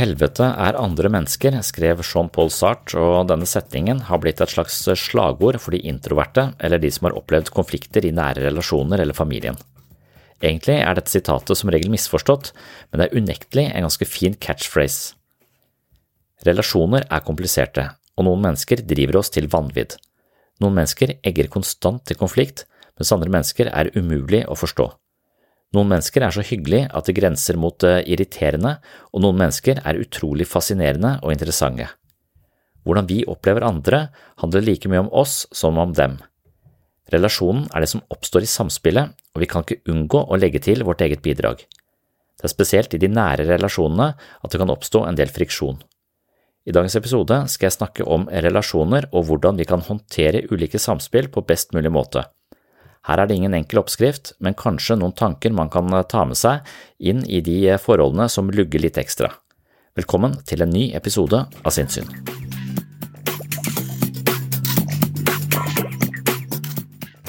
[0.00, 5.58] Helvete er andre mennesker, skrev Jean-Paul Sartre, og denne setningen har blitt et slags slagord
[5.60, 9.58] for de introverte eller de som har opplevd konflikter i nære relasjoner eller familien.
[10.40, 12.54] Egentlig er dette sitatet som regel misforstått,
[12.88, 15.12] men det er unektelig en ganske fin catchphrase.
[16.48, 19.98] Relasjoner er kompliserte, og noen mennesker driver oss til vanvidd.
[20.64, 22.64] Noen mennesker egger konstant til konflikt,
[22.96, 24.88] mens andre mennesker er umulig å forstå.
[25.76, 28.78] Noen mennesker er så hyggelige at det grenser mot irriterende,
[29.14, 31.86] og noen mennesker er utrolig fascinerende og interessante.
[32.82, 34.08] Hvordan vi opplever andre,
[34.42, 36.16] handler like mye om oss som om dem.
[37.12, 40.82] Relasjonen er det som oppstår i samspillet, og vi kan ikke unngå å legge til
[40.86, 41.62] vårt eget bidrag.
[42.40, 45.80] Det er spesielt i de nære relasjonene at det kan oppstå en del friksjon.
[46.68, 51.30] I dagens episode skal jeg snakke om relasjoner og hvordan vi kan håndtere ulike samspill
[51.32, 52.24] på best mulig måte.
[53.08, 56.66] Her er det ingen enkel oppskrift, men kanskje noen tanker man kan ta med seg
[57.00, 59.32] inn i de forholdene som lugger litt ekstra.
[59.96, 62.12] Velkommen til en ny episode av Sinnssyn.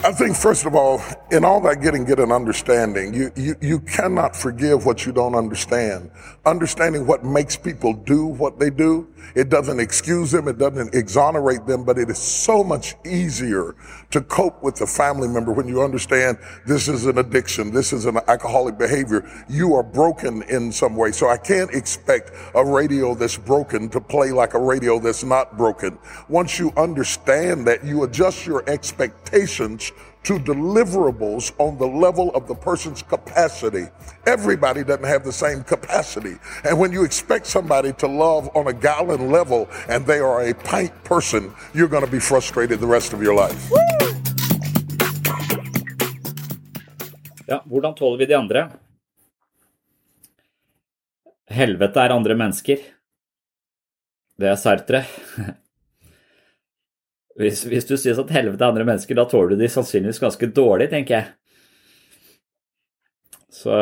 [0.04, 1.00] I think, first of all,
[1.32, 3.14] in all that getting, get an understanding.
[3.14, 6.10] You, you, you cannot forgive what you don't understand.
[6.44, 11.66] Understanding what makes people do what they do, it doesn't excuse them, it doesn't exonerate
[11.66, 13.76] them, but it is so much easier
[14.12, 18.06] to cope with a family member when you understand this is an addiction, this is
[18.06, 19.28] an alcoholic behavior.
[19.50, 21.12] You are broken in some way.
[21.12, 25.58] So I can't expect a radio that's broken to play like a radio that's not
[25.58, 25.98] broken.
[26.30, 29.92] Once you understand that, you adjust your expectations
[30.24, 33.88] to deliverables on the level of the person's capacity.
[34.26, 36.36] Everybody doesn't have the same capacity.
[36.64, 40.54] And when you expect somebody to love on a gallon level and they are a
[40.54, 43.72] pint person, you're going to be frustrated the rest of your life.
[47.48, 48.70] Ja, hvordan tåler vi de andre?
[51.50, 52.78] Helvete er andre mennesker.
[54.40, 55.04] Det er Sartre.
[57.40, 60.50] Hvis, hvis, du sier at helvete er andre mennesker, da tåler du de sannsynligvis ganske
[60.52, 61.30] dårlig, tenker jeg.
[63.52, 63.76] Så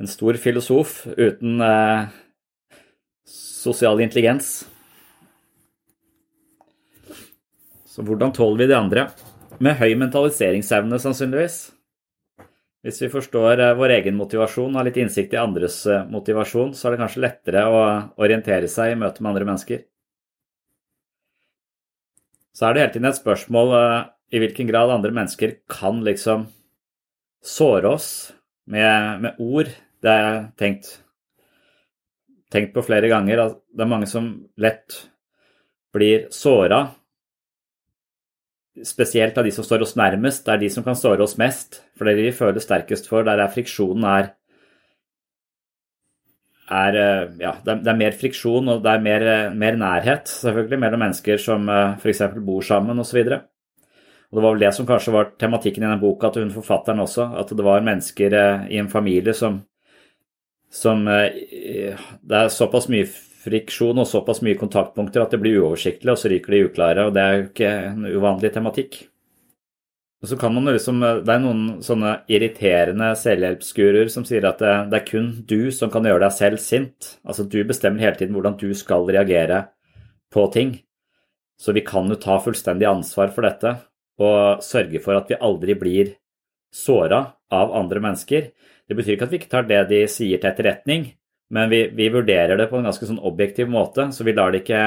[0.00, 2.06] en stor filosof uten eh,
[3.28, 4.64] sosial intelligens.
[7.86, 9.06] Så hvordan tåler vi de andre?
[9.62, 11.58] Med høy mentaliseringsevne, sannsynligvis.
[12.84, 16.74] Hvis vi forstår eh, vår egen motivasjon og har litt innsikt i andres eh, motivasjon,
[16.74, 17.82] så er det kanskje lettere å
[18.20, 19.84] orientere seg i møte med andre mennesker.
[22.54, 24.02] Så er det hele tiden et spørsmål uh,
[24.34, 26.46] i hvilken grad andre mennesker kan liksom
[27.44, 28.08] såre oss
[28.70, 29.72] med, med ord.
[30.02, 30.90] Det har jeg tenkt,
[32.54, 33.42] tenkt, på flere ganger.
[33.42, 34.30] At det er mange som
[34.60, 35.00] lett
[35.94, 36.86] blir såra
[38.82, 41.82] spesielt av de som står oss nærmest, det er de som kan såre oss mest.
[41.94, 44.32] For det vi føler sterkest for, der er friksjonen er,
[46.70, 49.26] er eh, ja, det er, mer friksjon og det er mer,
[49.56, 51.68] mer nærhet selvfølgelig mellom mennesker som
[52.00, 52.22] f.eks.
[52.46, 53.20] bor sammen osv.
[53.24, 57.28] Det var vel det som kanskje var tematikken i den boka til hun forfatteren også,
[57.38, 58.34] at det var mennesker
[58.66, 59.60] i en familie som,
[60.72, 63.06] som Det er såpass mye
[63.44, 67.06] friksjon og såpass mye kontaktpunkter at det blir uoversiktlig, og så ryker de uklare.
[67.06, 69.04] og Det er jo ikke en uvanlig tematikk.
[70.24, 74.72] Og så kan man liksom, Det er noen sånne irriterende selvhjelpsguruer som sier at det,
[74.88, 77.10] det, er kun du som kan gjøre deg selv sint.
[77.28, 79.66] Altså Du bestemmer hele tiden hvordan du skal reagere
[80.32, 80.78] på ting.
[81.60, 83.76] Så vi kan jo ta fullstendig ansvar for dette
[84.24, 86.14] og sørge for at vi aldri blir
[86.72, 87.20] såra
[87.52, 88.48] av andre mennesker.
[88.88, 91.08] Det betyr ikke at vi ikke tar det de sier til etterretning,
[91.52, 94.64] men vi, vi, vurderer det på en ganske sånn objektiv måte, så vi lar det
[94.64, 94.84] ikke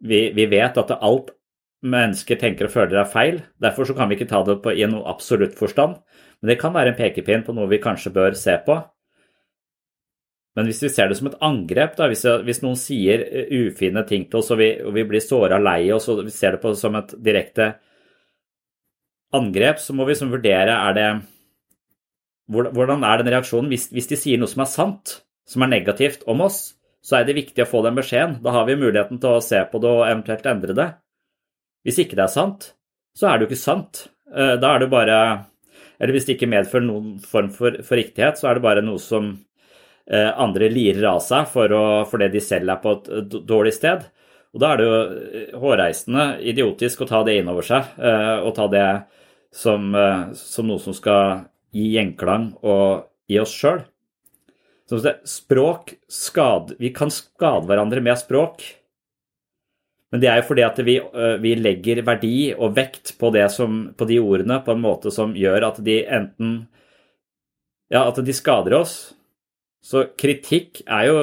[0.00, 1.34] Vi, vi vet at alt
[1.80, 3.42] mennesker tenker og føler er feil.
[3.62, 5.98] Derfor så kan vi ikke ta det på, i noe absolutt forstand.
[6.40, 8.78] Men det kan være en pekepinn på noe vi kanskje bør se på.
[10.58, 14.02] Men hvis vi ser det som et angrep, da, hvis, hvis noen sier eh, ufine
[14.08, 16.62] ting til oss og vi, og vi blir såra lei oss og vi ser det
[16.64, 17.70] på som et direkte
[19.36, 21.08] angrep, så må vi vurdere er det,
[22.50, 26.26] hvordan er den reaksjonen hvis, hvis de sier noe som er sant som er negativt
[26.30, 28.36] om oss, så er det viktig å få den beskjeden.
[28.44, 30.88] Da har vi muligheten til å se på det og eventuelt endre det.
[31.86, 32.72] Hvis ikke det er sant,
[33.16, 34.06] så er det jo ikke sant.
[34.34, 35.20] Eh, da er det bare
[36.00, 39.00] Eller hvis det ikke medfører noen form for, for riktighet, så er det bare noe
[39.02, 39.34] som
[40.08, 44.06] eh, andre lirer av seg for å, de selv er på et dårlig sted.
[44.56, 47.92] Og da er det jo eh, hårreisende idiotisk å ta det inn over seg,
[48.40, 48.86] og ta det
[49.52, 49.92] som,
[50.32, 51.44] som noe som skal
[51.76, 53.82] gi gjenklang og i oss sjøl.
[55.28, 58.64] Språk skad, Vi kan skade hverandre med språk.
[60.10, 60.96] Men det er jo fordi at vi,
[61.42, 65.68] vi, legger verdi og vekt på, som, på, de ordene på en måte som gjør
[65.70, 66.56] at de enten
[67.90, 68.96] Ja, at de skader oss.
[69.82, 71.22] Så kritikk er jo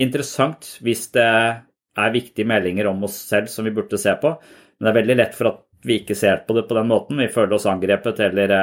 [0.00, 4.32] interessant hvis det er viktige meldinger om oss selv som vi burde se på.
[4.78, 7.20] Men det er veldig lett for at vi ikke ser på det på den måten.
[7.22, 8.56] Vi føler oss angrepet eller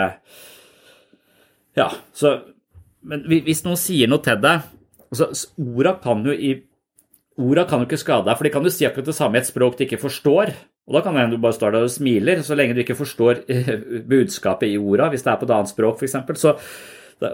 [1.77, 2.39] Ja, så
[3.07, 4.65] men hvis noen sier noe til deg
[5.07, 5.29] altså,
[5.61, 6.55] Orda kan jo i
[7.37, 9.43] Orda kan jo ikke skade deg, for de kan jo si akkurat det samme i
[9.43, 10.51] et språk de ikke forstår.
[10.89, 13.73] Og da kan du bare står der og smiler, så lenge du ikke forstår eh,
[14.09, 16.15] budskapet i orda, hvis det er på et annet språk f.eks.
[16.41, 16.55] Så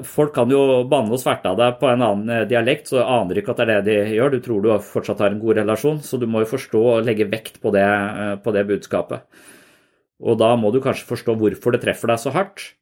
[0.08, 3.32] folk kan jo banne og sverte av deg på en annen eh, dialekt, så aner
[3.32, 4.34] du ikke at det er det de gjør.
[4.34, 7.30] Du tror du fortsatt har en god relasjon, så du må jo forstå og legge
[7.32, 9.24] vekt på det, eh, på det budskapet.
[10.24, 12.74] Og da må du kanskje forstå hvorfor det treffer deg så hardt.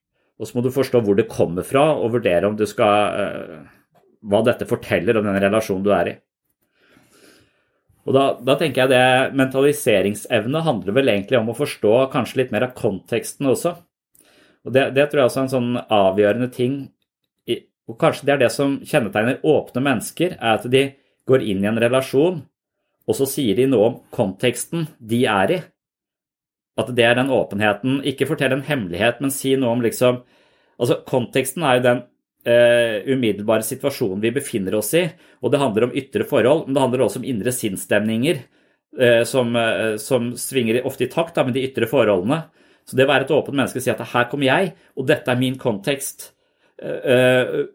[0.41, 3.69] Og så må du forstå hvor det kommer fra, og vurdere om du skal
[4.21, 6.19] Hva dette forteller om den relasjonen du er i.
[8.07, 12.53] Og da, da, tenker jeg det Mentaliseringsevne handler vel egentlig om å forstå kanskje litt
[12.53, 13.75] mer av konteksten også.
[14.65, 16.79] Og Det, det tror jeg også er en sånn avgjørende ting,
[17.89, 20.85] og kanskje det er det som kjennetegner åpne mennesker, er at de
[21.29, 22.41] går inn i en relasjon,
[23.09, 25.59] og så sier de noe om konteksten de er i.
[26.79, 27.99] At det er den åpenheten.
[28.07, 30.23] Ikke fortell en hemmelighet, men si noe om liksom
[30.81, 31.99] Altså, konteksten er jo den
[32.47, 35.05] uh, umiddelbare situasjonen vi befinner oss i,
[35.41, 38.41] og det handler om ytre forhold, men det handler også om indre sinnsstemninger
[38.99, 42.43] uh, som, uh, som, svinger ofte i takt da, med de ytre forholdene.
[42.87, 45.31] Så det å være et åpent menneske og si at her kommer jeg, og dette
[45.31, 46.31] er min kontekst.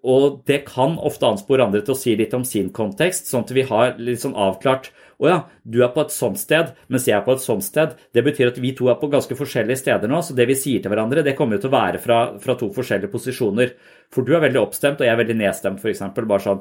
[0.02, 3.52] og det kan ofte anspore andre til å si litt om sin kontekst, sånn at
[3.54, 7.16] vi har litt sånn avklart å ja, du er på et sånt sted, mens jeg
[7.16, 7.94] er på et sånt sted.
[8.12, 10.82] Det betyr at vi to er på ganske forskjellige steder nå, så det vi sier
[10.84, 13.72] til hverandre, det kommer jo til å være fra, fra to forskjellige posisjoner.
[14.12, 16.04] For du er veldig oppstemt, og jeg er veldig nedstemt, f.eks.
[16.18, 16.60] Bare sånn.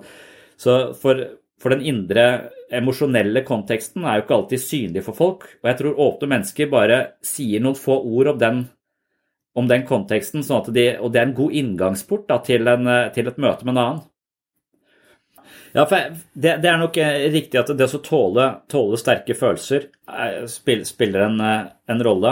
[0.62, 1.20] Så for,
[1.60, 2.26] for den indre
[2.72, 5.46] emosjonelle konteksten er jo ikke alltid synlig for folk.
[5.60, 8.66] Og jeg tror åpne mennesker bare sier noen få ord om den,
[9.60, 13.28] om den konteksten, sånn de, og det er en god inngangsport da, til, en, til
[13.32, 14.06] et møte med en annen.
[15.76, 16.00] Ja, for
[16.34, 20.88] det, det, er nok eh, riktig at det å tåle, tåle sterke følelser er, spiller,
[20.88, 22.32] spiller en, eh, en, rolle.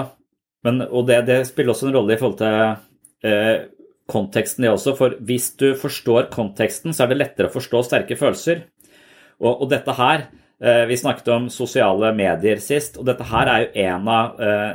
[0.63, 3.65] Men, og det, det, spiller også en rolle i forhold til eh,
[4.07, 4.93] konteksten, det også.
[4.95, 8.63] For hvis du forstår konteksten, så er det lettere å forstå sterke følelser.
[9.41, 10.27] Og, og dette her
[10.63, 14.71] eh, Vi snakket om sosiale medier sist, og dette her er jo en av eh,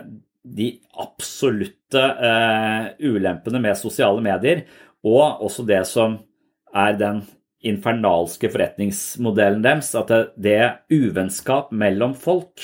[0.59, 0.69] de
[1.01, 4.67] absolutte eh, ulempene med sosiale medier,
[5.09, 6.21] og også det som
[6.77, 7.25] er den
[7.67, 10.61] infernalske forretningsmodellen deres, at det,
[10.95, 12.63] uvennskap mellom folk,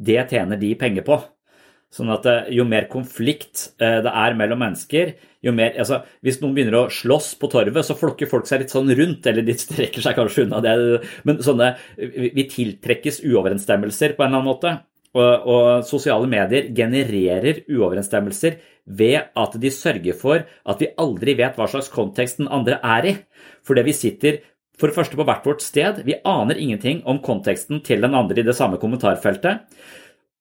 [0.00, 1.20] det tjener de penger på.
[1.90, 6.38] Sånn at eh, jo mer konflikt eh, det er mellom mennesker, jo mer altså, Hvis
[6.42, 9.56] noen begynner å slåss på torvet, så flokker folk seg litt sånn rundt, eller de
[9.64, 10.76] strekker seg kanskje unna det,
[11.26, 14.76] men sånne Vi tiltrekkes uoverensstemmelser på en eller annen måte.
[15.10, 18.60] Og, og sosiale medier genererer uoverensstemmelser
[18.98, 23.08] ved at de sørger for at vi aldri vet hva slags kontekst den andre er
[23.08, 23.16] i.
[23.66, 24.40] Fordi vi sitter
[24.80, 26.02] for det første på hvert vårt sted.
[26.06, 29.66] Vi aner ingenting om konteksten til den andre i det samme kommentarfeltet.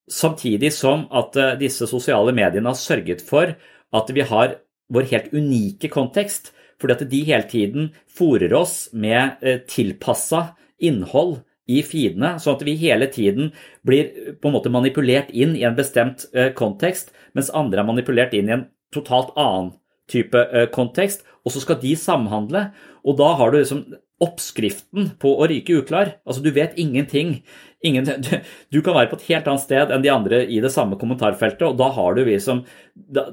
[0.09, 3.53] Samtidig som at eh, disse sosiale mediene har sørget for
[3.93, 4.55] at vi har
[4.89, 6.53] vår helt unike kontekst.
[6.79, 12.65] Fordi at de hele tiden fòrer oss med eh, tilpassa innhold i feedene, sånn at
[12.67, 13.53] vi hele tiden
[13.87, 18.35] blir eh, på en måte manipulert inn i en bestemt kontekst, mens andre er manipulert
[18.37, 19.73] inn i en totalt annen
[20.09, 20.41] type
[20.73, 22.69] kontekst, og så skal de samhandle.
[23.05, 23.83] Og da har du liksom
[24.23, 26.15] oppskriften på å ryke uklar.
[26.27, 27.39] Altså, du vet ingenting.
[27.85, 28.31] Ingen, du,
[28.73, 31.65] du, kan være på et helt annet sted enn de andre i det samme kommentarfeltet,
[31.69, 33.29] og da har du liksom da,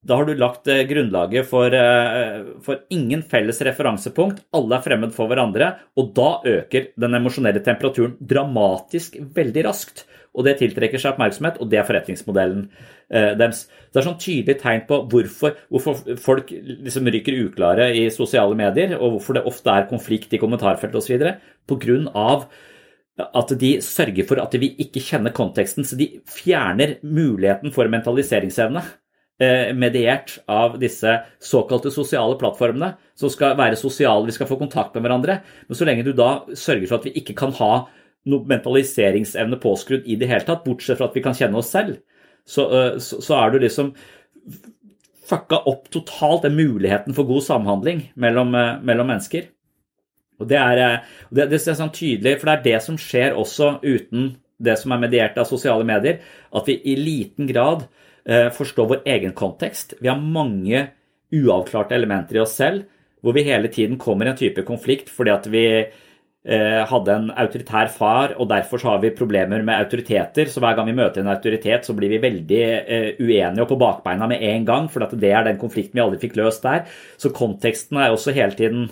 [0.00, 4.46] da har du lagt eh, grunnlaget for, eh, for, ingen felles referansepunkt.
[4.56, 10.06] Alle er fremmed for hverandre, og da øker den emosjonelle temperaturen dramatisk veldig raskt.
[10.30, 12.62] Og det tiltrekker seg oppmerksomhet, og det er forretningsmodellen
[13.12, 13.66] eh, deres.
[13.90, 18.96] Det er sånn tydelig tegn på hvorfor, hvorfor folk liksom ryker uklare i sosiale medier,
[18.96, 21.26] og hvorfor det ofte er konflikt i kommentarfelt osv.
[21.68, 22.30] Pga.
[23.20, 28.86] at de sørger for at vi ikke kjenner konteksten, så de fjerner muligheten for mentaliseringsevne
[29.40, 35.06] mediert av disse såkalte sosiale plattformene, som skal være sosiale, vi skal få kontakt med
[35.06, 35.38] hverandre.
[35.64, 37.70] Men så lenge du da sørger for at vi ikke kan ha
[38.28, 42.02] noe mentaliseringsevne påskrudd i det hele tatt, bortsett fra at vi kan kjenne oss selv,
[42.48, 43.94] så, eh, så, så er du liksom
[45.30, 49.48] fucka opp totalt den muligheten for god samhandling mellom, eh, mellom mennesker.
[50.40, 53.38] Og det er, eh, det, det er sånn tydelig, for det er det som skjer
[53.38, 56.20] også uten det som er mediert av sosiale medier,
[56.52, 57.86] at vi i liten grad
[58.26, 59.94] eh, forstår vår egen kontekst.
[60.00, 60.88] Vi har mange
[61.30, 62.86] uavklarte elementer i oss selv,
[63.20, 65.66] hvor vi hele tiden kommer i en type konflikt fordi at vi
[66.40, 70.48] Eh, hadde en autoritær far, og derfor har vi problemer med autoriteter.
[70.48, 73.76] Så hver gang vi møter en autoritet, så blir vi veldig eh, uenige og på
[73.82, 76.86] bakbeina med en gang, for det er den konflikten vi aldri fikk løst der.
[77.20, 78.88] Så konteksten er også hele tiden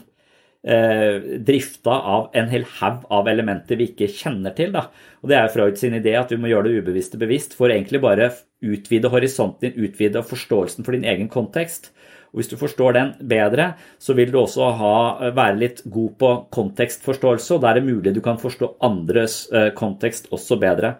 [0.61, 4.77] eh, drifta av en hel haug av elementer vi ikke kjenner til.
[4.77, 4.91] Da.
[5.25, 8.05] Og Det er Freud sin idé at vi må gjøre det ubevisste bevisst for egentlig
[8.05, 8.29] bare
[8.63, 11.93] utvide horisonten din, utvide forståelsen for din egen kontekst.
[12.33, 16.11] Og Hvis du forstår den bedre, så vil du også ha, eh, være litt god
[16.19, 20.99] på kontekstforståelse, og da er det mulig du kan forstå andres eh, kontekst også bedre.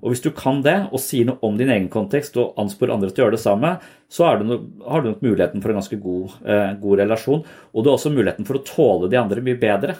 [0.00, 3.10] Og Hvis du kan det, og sier noe om din egen kontekst og ansporer andre
[3.10, 3.74] til å gjøre det samme,
[4.08, 4.56] så no,
[4.88, 7.44] har du nok muligheten for en ganske god, eh, god, relasjon.
[7.74, 9.98] Og du har også muligheten for å tåle de andre mye bedre.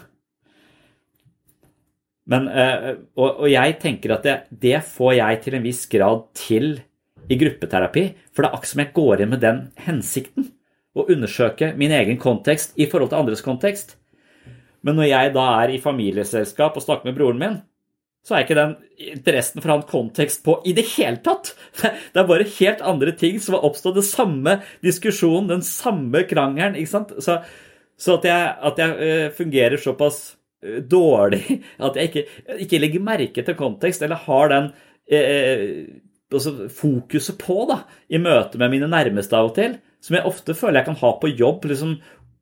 [2.31, 6.25] Men, eh, og, og, jeg tenker at det, det, får jeg til en viss grad
[6.39, 6.79] til
[7.31, 10.51] i gruppeterapi, for det er akkurat som jeg går inn med den hensikten
[10.99, 13.95] å undersøke min egen kontekst i forhold til andres kontekst.
[14.83, 17.59] Men når jeg da er i familieselskap og snakker med broren min,
[18.27, 18.75] så er ikke den
[19.15, 21.55] interessen for han kontekst på i det hele tatt.
[22.13, 23.97] Det er bare helt andre ting som har oppstått.
[23.97, 26.77] Den samme diskusjonen, den samme krangelen.
[26.77, 27.15] ikke sant?
[27.25, 27.39] Så,
[27.97, 30.21] så at, jeg, at jeg, eh, fungerer såpass
[30.61, 32.27] eh, dårlig at jeg ikke,
[32.67, 34.71] ikke legger merke til kontekst, eller har den
[35.09, 35.65] eh,
[36.31, 40.57] altså fokuset på da, i møte med mine nærmeste av og til, som jeg ofte
[40.57, 41.67] føler jeg kan ha på jobb.
[41.71, 41.97] Liksom,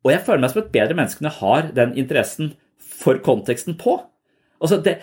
[0.04, 2.52] og jeg føler meg som et bedre menneske når jeg har den interessen
[2.98, 3.96] for konteksten på.
[4.62, 4.98] Altså, det,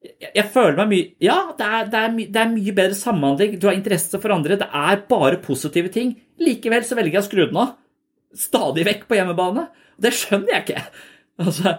[0.00, 3.56] jeg, føler meg mye Ja, det er, det, er my, det er, mye bedre samhandling.
[3.60, 4.58] Du har interesse for andre.
[4.60, 6.14] Det er bare positive ting.
[6.40, 7.74] Likevel så velger jeg å skru den av.
[8.36, 9.66] Stadig vekk på hjemmebane.
[10.00, 10.84] Det skjønner jeg ikke.
[11.40, 11.70] Altså,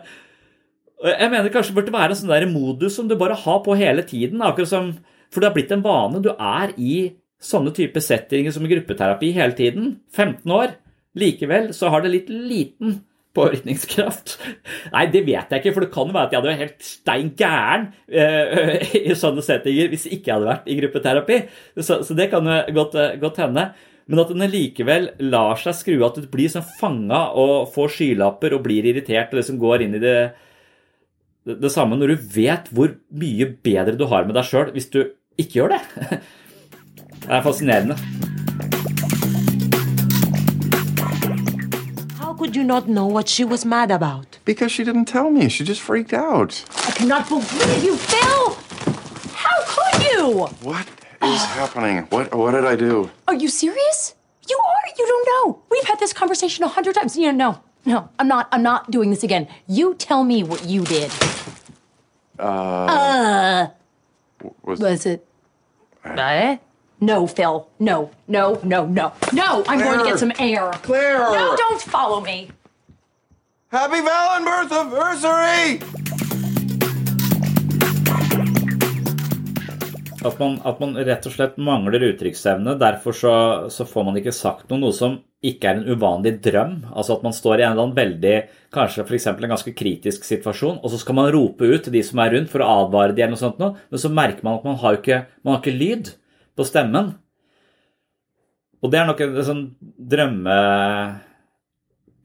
[1.06, 3.76] jeg mener kanskje det burde være en sånn der modus som du bare har på
[3.78, 4.42] hele tiden.
[4.42, 4.88] akkurat som,
[5.32, 6.22] For det har blitt en vane.
[6.24, 6.96] Du er i
[7.42, 9.96] sånne type settinger som gruppeterapi hele tiden.
[10.14, 10.76] 15 år.
[11.18, 13.02] Likevel så har det litt liten
[13.36, 14.36] påvirkningskraft.
[14.94, 17.32] Nei, det vet jeg ikke, for det kan være at jeg hadde vært helt stein
[17.40, 18.76] gæren uh,
[19.12, 21.40] i sånne settinger hvis jeg ikke hadde vært i gruppeterapi.
[21.80, 23.70] Så, så det kan godt, uh, godt, hende.
[24.12, 28.58] Men at den likevel lar seg skru, at du blir sånn fanga og får skylapper
[28.58, 30.18] og blir irritert og liksom går inn i det,
[31.48, 34.92] det, det samme når du vet hvor mye bedre du har med deg sjøl hvis
[34.92, 35.04] du
[35.38, 35.80] ikke gjør det.
[37.22, 37.98] Det er fascinerende.
[42.20, 44.40] How could you not know what she was mad about?
[44.46, 45.50] Because she didn't tell me.
[45.50, 46.66] She just freaked out.
[46.88, 48.56] I cannot believe you, Phil!
[49.36, 50.48] How could you?
[50.62, 50.88] What
[51.24, 52.08] is happening?
[52.10, 53.10] What what did I do?
[53.28, 54.16] Are you serious?
[54.50, 54.88] You are.
[55.00, 55.60] You don't know.
[55.72, 57.16] We've had this conversation a hundred times.
[57.16, 58.48] You know, no, no, I'm not.
[58.52, 59.48] I'm not doing this again.
[59.68, 61.12] You tell me what you did.
[62.40, 62.44] Uh.
[62.44, 63.68] Uh.
[64.64, 65.26] Was, Was it?
[66.04, 66.20] What?
[66.20, 66.58] Eh?
[67.00, 67.68] No, Phil.
[67.80, 69.14] No, no, no, no.
[69.34, 70.72] No, I'm going to get some air.
[70.84, 71.18] Claire!
[71.20, 72.50] No, don't follow me.
[73.72, 76.01] Happy Valenbirth anniversary!
[80.22, 82.76] At man, at man rett og slett mangler uttrykksevne.
[82.78, 83.34] Derfor så,
[83.74, 86.76] så, får man ikke sagt noe, noe som ikke er en uvanlig drøm.
[86.94, 88.36] Altså at man står i en eller annen veldig,
[88.76, 89.26] kanskje f.eks.
[89.32, 92.54] en ganske kritisk situasjon, og så skal man rope ut til de som er rundt
[92.54, 95.00] for å advare de eller noe sånt noe, men så merker man at man har
[95.00, 96.14] ikke, man har ikke lyd
[96.54, 97.16] på stemmen.
[98.82, 99.66] Og det er nok en sånn
[100.14, 100.60] drømme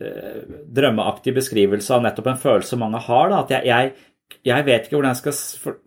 [0.05, 0.45] eh,
[0.77, 3.33] drømmeaktig beskrivelse av nettopp en følelse mange har.
[3.33, 5.81] Da, at jeg, jeg, jeg vet ikke hvordan jeg skal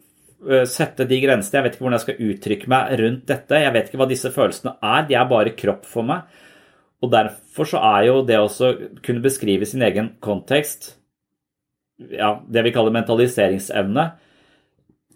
[0.69, 1.57] sette de grensene.
[1.57, 3.57] Jeg vet ikke hvordan jeg skal uttrykke meg rundt dette.
[3.59, 5.01] Jeg vet ikke hva disse følelsene er.
[5.09, 6.29] De er bare kropp for meg.
[7.03, 8.71] Og derfor så er jo det å
[9.05, 10.93] kunne beskrive sin egen kontekst,
[11.99, 14.05] ja, det vi kaller mentaliseringsevne,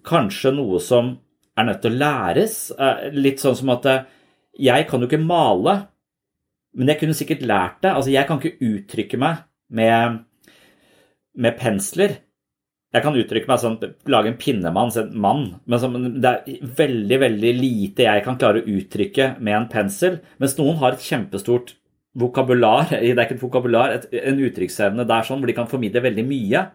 [0.03, 1.13] kanskje noe som
[1.55, 2.57] er nødt til å læres.
[2.75, 4.05] Eh, litt sånn som at eh,
[4.67, 5.77] jeg kan jo ikke male,
[6.73, 7.93] men jeg kunne sikkert lært det.
[7.93, 9.43] Altså, jeg kan ikke uttrykke meg
[9.79, 10.21] med,
[11.35, 12.17] med pensler.
[12.93, 13.79] Jeg kan uttrykke meg sånn,
[14.13, 18.67] lage en pinnemann, en mann, men det er veldig veldig lite jeg kan klare å
[18.69, 20.19] uttrykke med en pensel.
[20.37, 21.73] Mens noen har et kjempestort
[22.13, 26.03] vokabular, det er ikke et vokabular, et, en uttrykksevne der sånn, hvor de kan formidle
[26.05, 26.67] veldig mye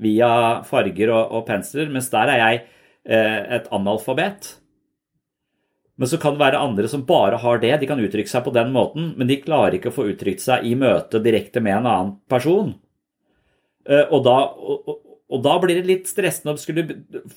[0.00, 0.30] via
[0.66, 2.58] farger og, og pensler, mens der er jeg
[3.06, 4.56] eh, et analfabet.
[6.00, 8.54] Men så kan det være andre som bare har det, de kan uttrykke seg på
[8.56, 11.90] den måten, men de klarer ikke å få uttrykt seg i møte direkte med en
[11.92, 12.72] annen person.
[13.86, 14.98] Eh, og da, og,
[15.30, 16.84] og da blir det litt stressende å skulle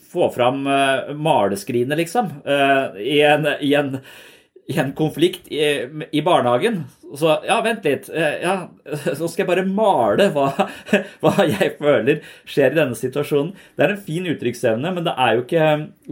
[0.09, 3.99] få fram uh, maleskrinet, liksom, uh, i, en, i, en,
[4.65, 5.61] i, en, konflikt i,
[6.09, 6.81] i, barnehagen.
[7.19, 8.09] Så ja, vent litt.
[8.09, 8.55] Uh, ja,
[9.19, 10.49] så skal jeg bare male hva,
[11.21, 13.51] hva, jeg føler skjer i denne situasjonen.
[13.77, 15.67] Det er en fin uttrykksevne, men er ikke,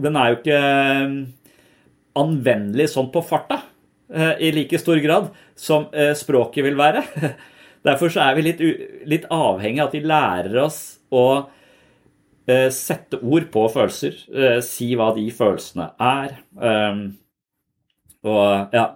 [0.06, 0.60] den er jo ikke
[2.22, 3.62] anvendelig sånn på farta
[4.12, 5.86] i like stor grad som
[6.20, 7.00] språket vil være.
[7.88, 8.60] Derfor er vi litt,
[9.08, 11.60] litt avhengig av at vi lærer oss å Eh,
[12.74, 14.16] sette ord på følelser.
[14.32, 16.34] Eh, si hva de følelsene er.
[16.58, 17.04] Ehm,
[18.24, 18.88] og ja.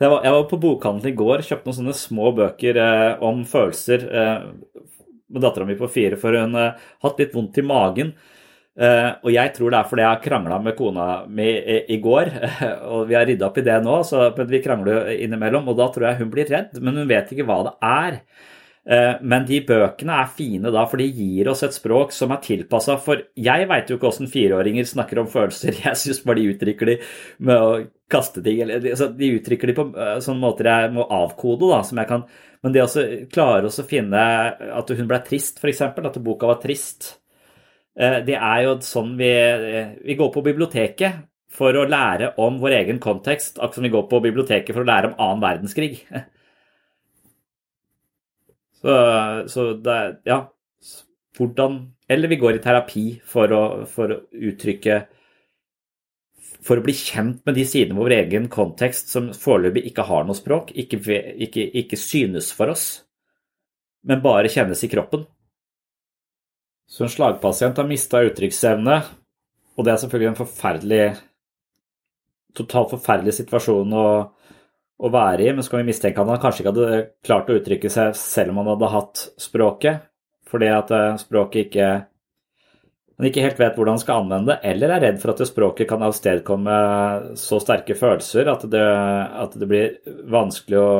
[0.00, 4.06] Jeg var på bokhandelen i går, kjøpte noen sånne små bøker eh, om følelser
[5.30, 8.14] med dattera mi på fire, for hun har hatt litt vondt i magen.
[8.80, 11.98] Uh, og jeg tror det er fordi jeg har krangla med kona mi i, i
[12.00, 12.30] går.
[12.92, 15.68] og vi har rydda opp i det nå, så vi krangler innimellom.
[15.68, 18.20] Og da tror jeg hun blir redd, men hun vet ikke hva det er.
[18.88, 22.40] Eh, men de bøkene er fine da, for de gir oss et språk som er
[22.44, 22.96] tilpassa.
[23.02, 25.76] For jeg veit jo ikke åssen fireåringer snakker om følelser.
[25.84, 26.96] Jeg syns bare de uttrykker de
[27.46, 27.70] med å
[28.10, 28.62] kaste ting.
[28.64, 31.68] Eller, de uttrykker de på eh, sånne måter jeg må avkode.
[31.70, 32.26] da, som jeg kan,
[32.64, 34.26] Men det å klare å finne
[34.80, 35.82] at hun ble trist, f.eks.
[35.84, 37.16] At boka var trist.
[37.98, 39.32] Eh, det er jo sånn vi,
[40.06, 44.04] vi går på biblioteket for å lære om vår egen kontekst, akkurat som vi går
[44.08, 45.98] på biblioteket for å lære om annen verdenskrig.
[48.80, 48.96] Så,
[49.52, 50.40] så det er Ja.
[51.36, 54.96] Hvordan Eller vi går i terapi for å, for å uttrykke
[56.66, 60.26] For å bli kjent med de sidene av vår egen kontekst som foreløpig ikke har
[60.28, 60.98] noe språk, ikke,
[61.46, 62.84] ikke, ikke synes for oss,
[64.04, 65.22] men bare kjennes i kroppen.
[66.84, 68.98] Så en slagpasient har mista uttrykksevne,
[69.72, 71.02] og det er selvfølgelig en forferdelig
[72.60, 74.06] Totalt forferdelig situasjon å
[75.00, 77.56] å være i, men så kan vi mistenke at han kanskje ikke hadde klart å
[77.56, 80.06] uttrykke seg selv om han hadde hatt språket,
[80.50, 81.90] fordi at eh, språket ikke
[83.20, 85.88] han ikke helt vet hvordan han skal anvende det, eller er redd for at språket
[85.90, 86.76] kan avstedkomme
[87.36, 88.86] så sterke følelser at det,
[89.44, 90.94] at det blir vanskelig å,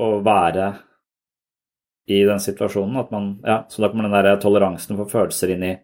[0.00, 0.70] å, være
[2.08, 3.04] i den situasjonen.
[3.12, 5.74] Man, ja, så da kommer den der toleransen for følelser inn i,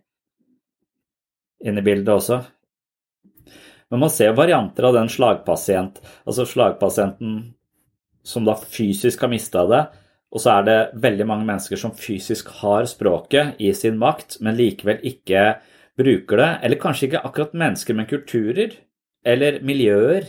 [1.68, 2.40] inn i bildet også.
[3.90, 7.38] Men man ser varianter av den slagpasient, altså slagpasienten
[8.26, 9.86] som da fysisk har mista det,
[10.28, 14.58] og så er det veldig mange mennesker som fysisk har språket i sin makt, men
[14.58, 15.54] likevel ikke
[15.98, 16.50] bruker det.
[16.66, 18.76] Eller kanskje ikke akkurat mennesker, men kulturer
[19.24, 20.28] eller miljøer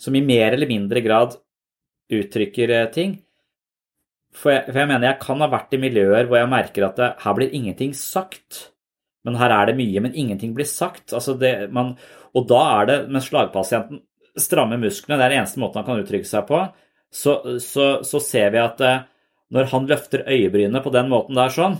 [0.00, 1.36] som i mer eller mindre grad
[2.12, 3.14] uttrykker eh, ting.
[4.34, 6.98] For jeg, for jeg mener jeg kan ha vært i miljøer hvor jeg merker at
[6.98, 8.71] det, her blir ingenting sagt.
[9.26, 11.12] Men her er det mye, men ingenting blir sagt.
[11.14, 11.94] Altså det, man,
[12.34, 14.02] og da er det, mens slagpasienten
[14.38, 16.62] strammer musklene, det er den eneste måten han kan uttrykke seg på,
[17.12, 19.04] så, så, så ser vi at eh,
[19.52, 21.76] når han løfter øyebrynene på den måten der sånn,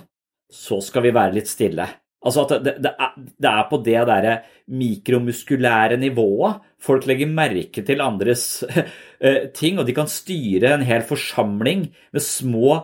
[0.53, 1.87] så skal vi være litt stille.
[2.23, 4.35] Altså at det, det, er, det er, på det derre
[4.71, 11.03] mikromuskulære nivået folk legger merke til andres uh, ting, og de kan styre en hel
[11.09, 12.83] forsamling med små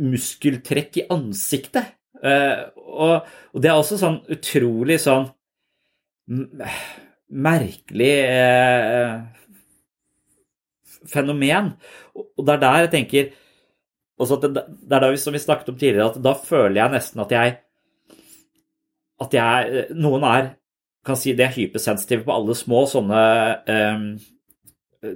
[0.00, 1.96] muskeltrekk i ansiktet.
[2.20, 5.30] Uh, og, og, det er også sånn utrolig sånn
[7.30, 9.14] merkelig eh,
[11.10, 11.72] fenomen.
[12.14, 13.30] Og det er der jeg tenker
[14.20, 17.30] det, det er da som vi snakket om tidligere, at da føler jeg nesten at
[17.32, 17.58] jeg
[19.20, 20.54] At jeg Noen er
[21.04, 23.20] kan si de er hypersensitive på alle små sånne
[23.68, 24.02] eh,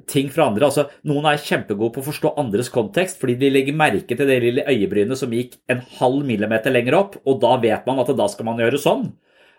[0.09, 0.68] ting fra andre.
[0.68, 4.40] Altså, noen er kjempegode på å forstå andres kontekst fordi de legger merke til det
[4.42, 8.29] lille øyebrynet som gikk en halv millimeter lenger opp, og da vet man at da
[8.33, 9.11] skal man gjøre sånn.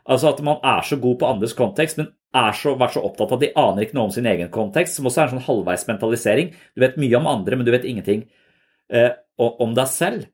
[0.06, 3.32] Altså at man er så god på andres kontekst, men er så, vært så opptatt
[3.32, 5.48] av at de aner ikke noe om sin egen kontekst, som også er en sånn
[5.48, 6.52] halvveismentalisering.
[6.76, 8.26] Du vet mye om andre, men du vet ingenting
[8.94, 10.28] eh, om deg selv.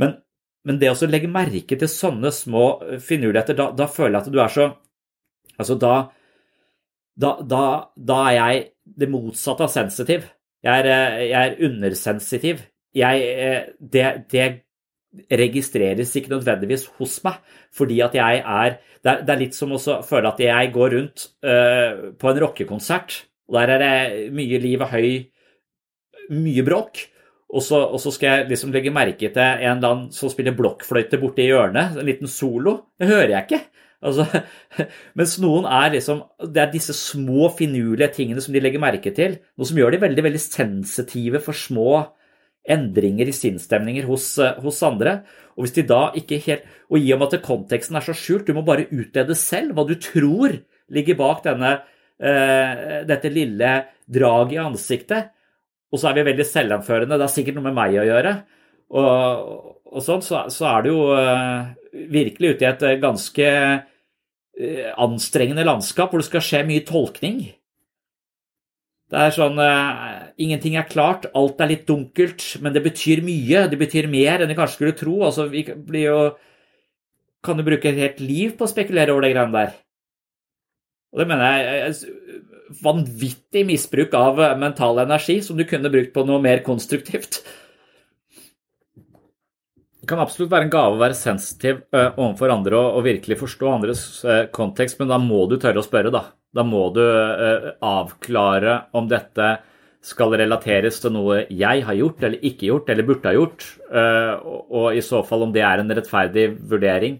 [0.00, 0.16] Men,
[0.64, 2.64] men det å legge merke til sånne små
[3.02, 4.72] finurligheter, da, da, føler jeg at du er så
[5.54, 6.08] Altså, da,
[7.46, 10.28] da, da er jeg det motsatte av sensitiv.
[10.64, 12.62] Jeg er, eh, jeg er undersensitiv.
[12.94, 14.64] Jeg, eh, det, det
[15.30, 17.38] registreres ikke nødvendigvis hos meg,
[17.74, 20.94] fordi at jeg er Det er, det er litt som å føle at jeg går
[20.94, 25.26] rundt uh, på en rockekonsert, og der er det mye liv og høy,
[26.32, 27.02] mye bråk.
[27.52, 30.56] Og så, og så, skal jeg liksom legge merke til en eller annen som spiller
[30.56, 32.78] blokkfløyte borti hjørnet, en liten solo.
[32.96, 33.60] Det hører jeg ikke.
[34.04, 34.26] Altså,
[35.18, 36.18] mens noen er liksom
[36.52, 40.02] Det er disse små, finurlige tingene som de legger merke til, noe som gjør de
[40.04, 42.02] veldig, veldig sensitive for små
[42.64, 45.18] endringer i sinnsstemninger hos, eh, hos, andre.
[45.56, 48.46] Og hvis de da ikke helt, og i og med at konteksten er så skjult,
[48.46, 50.56] du må bare utlede selv hva du tror
[50.92, 51.76] ligger bak denne,
[52.20, 53.70] uh, dette lille
[54.10, 55.30] draget i ansiktet.
[55.92, 57.16] Og så er vi veldig selvanførende.
[57.16, 58.34] Det har sikkert noe med meg å gjøre.
[58.94, 61.70] Og, og sånn, så, så, er det jo uh,
[62.12, 63.48] virkelig ute i et ganske
[64.54, 67.40] anstrengende landskap hvor det skal skje mye tolkning.
[69.12, 73.66] Det er sånn uh, Ingenting er klart, alt er litt dunkelt, men det betyr mye.
[73.70, 75.20] Det betyr mer enn vi kanskje skulle tro.
[75.26, 76.18] Altså, vi blir jo
[77.44, 79.74] Kan du bruke et helt liv på å spekulere over de greiene der?
[81.12, 82.40] Og det mener jeg
[82.82, 87.42] vanvittig misbruk av mental energi som du kunne brukt på noe mer konstruktivt.
[90.04, 94.02] Det kan absolutt være en gave å være sensitiv overfor andre og, virkelig forstå andres
[94.52, 96.26] kontekst, men da må du tørre å spørre, da.
[96.54, 99.54] Da må du uh, avklare om dette
[100.04, 104.34] skal relateres til noe jeg har gjort eller ikke gjort eller burde ha gjort, uh,
[104.38, 107.18] og, og, i så fall om det er en rettferdig vurdering.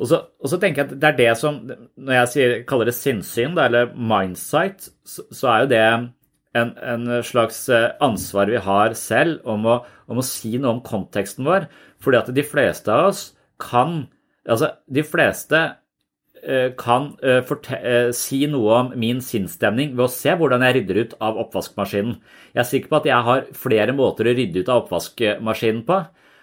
[0.00, 2.86] Og så, og så, tenker jeg at det er det som Når jeg sier, kaller
[2.86, 5.86] det sinnssyn, eller mindsight, så, så, er jo det
[6.56, 9.76] en, en, slags eh, ansvar vi har selv om å,
[10.10, 11.68] om å si noe om konteksten vår.
[12.02, 13.28] Fordi at de fleste av oss
[13.60, 14.08] kan
[14.50, 15.58] Altså, de fleste
[16.40, 21.10] Eh, kan eh, si noe om min sinnsstemning ved å se hvordan jeg rydder ut
[21.20, 22.14] av oppvaskmaskinen.
[22.54, 25.98] Jeg er sikker på at jeg har flere måter å rydde ut av oppvaskmaskinen på.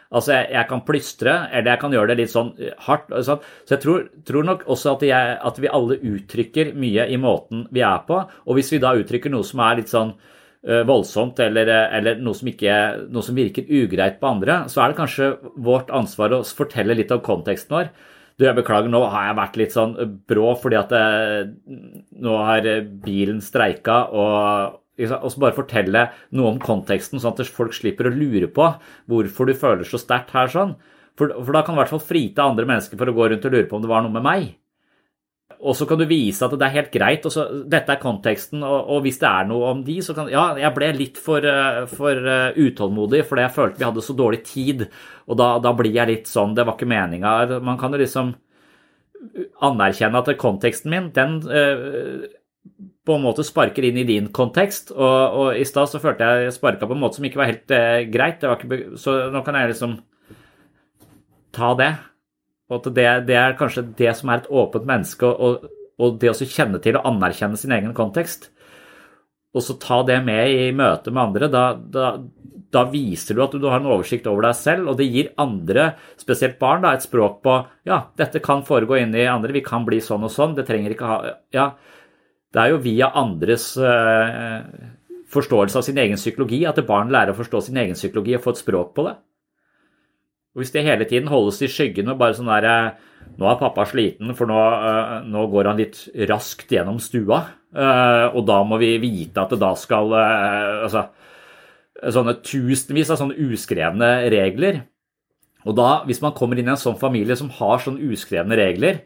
[0.08, 2.54] Altså, jeg, jeg kan plystre, eller jeg kan gjøre det litt sånn
[2.86, 3.12] hardt.
[3.28, 3.44] Sånn.
[3.68, 7.66] Så jeg tror, tror nok også at, jeg, at, vi alle uttrykker mye i måten
[7.76, 8.22] vi er på.
[8.48, 12.38] Og hvis vi da uttrykker noe som er litt sånn uh, voldsomt, eller, eller noe,
[12.38, 12.78] som ikke,
[13.12, 15.34] noe som virker ugreit på andre, så er det kanskje
[15.68, 17.92] vårt ansvar å fortelle litt om konteksten vår.
[18.38, 19.96] Du, jeg beklager, nå har jeg vært litt sånn
[20.30, 21.48] brå fordi at eh,
[22.22, 22.68] nå har
[23.02, 28.16] bilen streika, og, og så bare fortelle noe om konteksten, sånn at folk slipper å
[28.16, 28.70] lure på
[29.12, 30.78] hvorfor du føler så sterkt her sånn.
[31.18, 33.46] For, for, da kan du i hvert fall frite andre mennesker for å gå rundt
[33.50, 34.48] og lure på om det var noe med meg.
[35.58, 37.26] Og så kan du vise at det er helt greit.
[37.26, 40.30] og så, Dette er konteksten, og, og, hvis det er noe om de, så kan
[40.30, 44.18] Ja, jeg ble litt for, eh, for uh, utålmodig fordi jeg følte vi hadde så
[44.18, 44.86] dårlig tid.
[45.26, 47.62] Og da, da blir jeg litt sånn, det var ikke meninga.
[47.66, 48.36] Man kan jo liksom
[49.66, 52.28] anerkjenne at konteksten min, den uh,
[53.08, 54.92] på en måte sparker inn i din kontekst.
[54.96, 57.74] Og, og i stad så følte jeg sparka på en måte som ikke var helt
[57.76, 58.44] eh, greit.
[58.44, 59.98] Var ikke, så nå kan jeg liksom
[61.56, 61.92] ta det.
[62.68, 66.34] Og at det, det, er kanskje det som er et åpent menneske, og, og det
[66.34, 68.50] å kjenne til og anerkjenne sin egen kontekst.
[69.56, 71.48] Og så ta det med i møte med andre.
[71.52, 72.12] Da, da,
[72.76, 75.94] da, viser du at du har en oversikt over deg selv, og det gir andre,
[76.20, 77.56] spesielt barn, da, et språk på
[77.88, 80.58] ja, dette kan foregå inni andre, vi kan bli sånn og sånn.
[80.58, 81.22] Det trenger ikke ha
[81.56, 81.72] Ja,
[82.56, 84.64] det er jo via andres uh,
[85.32, 88.56] forståelse av sin egen psykologi at barn lærer å forstå sin egen psykologi og få
[88.56, 89.18] et språk på det.
[90.56, 92.98] Og Hvis det hele tiden holdes i skyggen og bare sånn der
[93.38, 95.98] Nå er pappa sliten, for nå, uh, nå går han litt
[96.30, 97.42] raskt gjennom stua.
[97.78, 101.04] Og da må vi vite at det da skal Altså
[102.16, 104.82] sånne tusenvis av sånne uskrevne regler.
[105.68, 109.02] Og da, hvis man kommer inn i en sånn familie som har sånne uskrevne regler,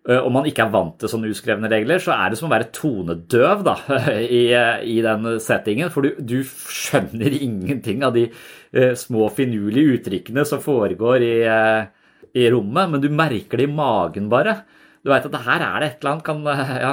[0.00, 2.70] og man ikke er vant til sånne uskrevne regler, så er det som å være
[2.72, 3.74] tonedøv da,
[4.40, 4.46] i,
[4.88, 5.92] i den settingen.
[5.92, 8.30] For du, du, skjønner ingenting av de
[8.72, 11.86] Eh, små finurlige uttrykkene som foregår i, eh,
[12.38, 14.60] i, rommet, men du merker det i magen bare.
[15.02, 16.92] Du veit at her er det et eller annet kan, eh, ja.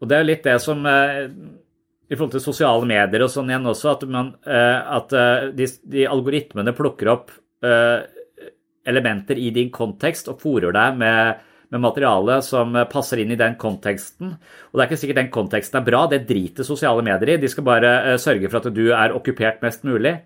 [0.00, 3.66] Og det er jo litt det som i forhold til sosiale medier og sånn igjen
[3.66, 5.10] også, at, man, at
[5.56, 7.32] de, de, algoritmene plukker opp
[8.88, 13.58] elementer i din kontekst og fòrer deg med, med materiale som passer inn i den
[13.60, 14.34] konteksten.
[14.70, 17.40] Og det er ikke sikkert den konteksten er bra, det driter sosiale medier i.
[17.42, 20.16] De skal bare eh, sørge for at du er okkupert mest mulig.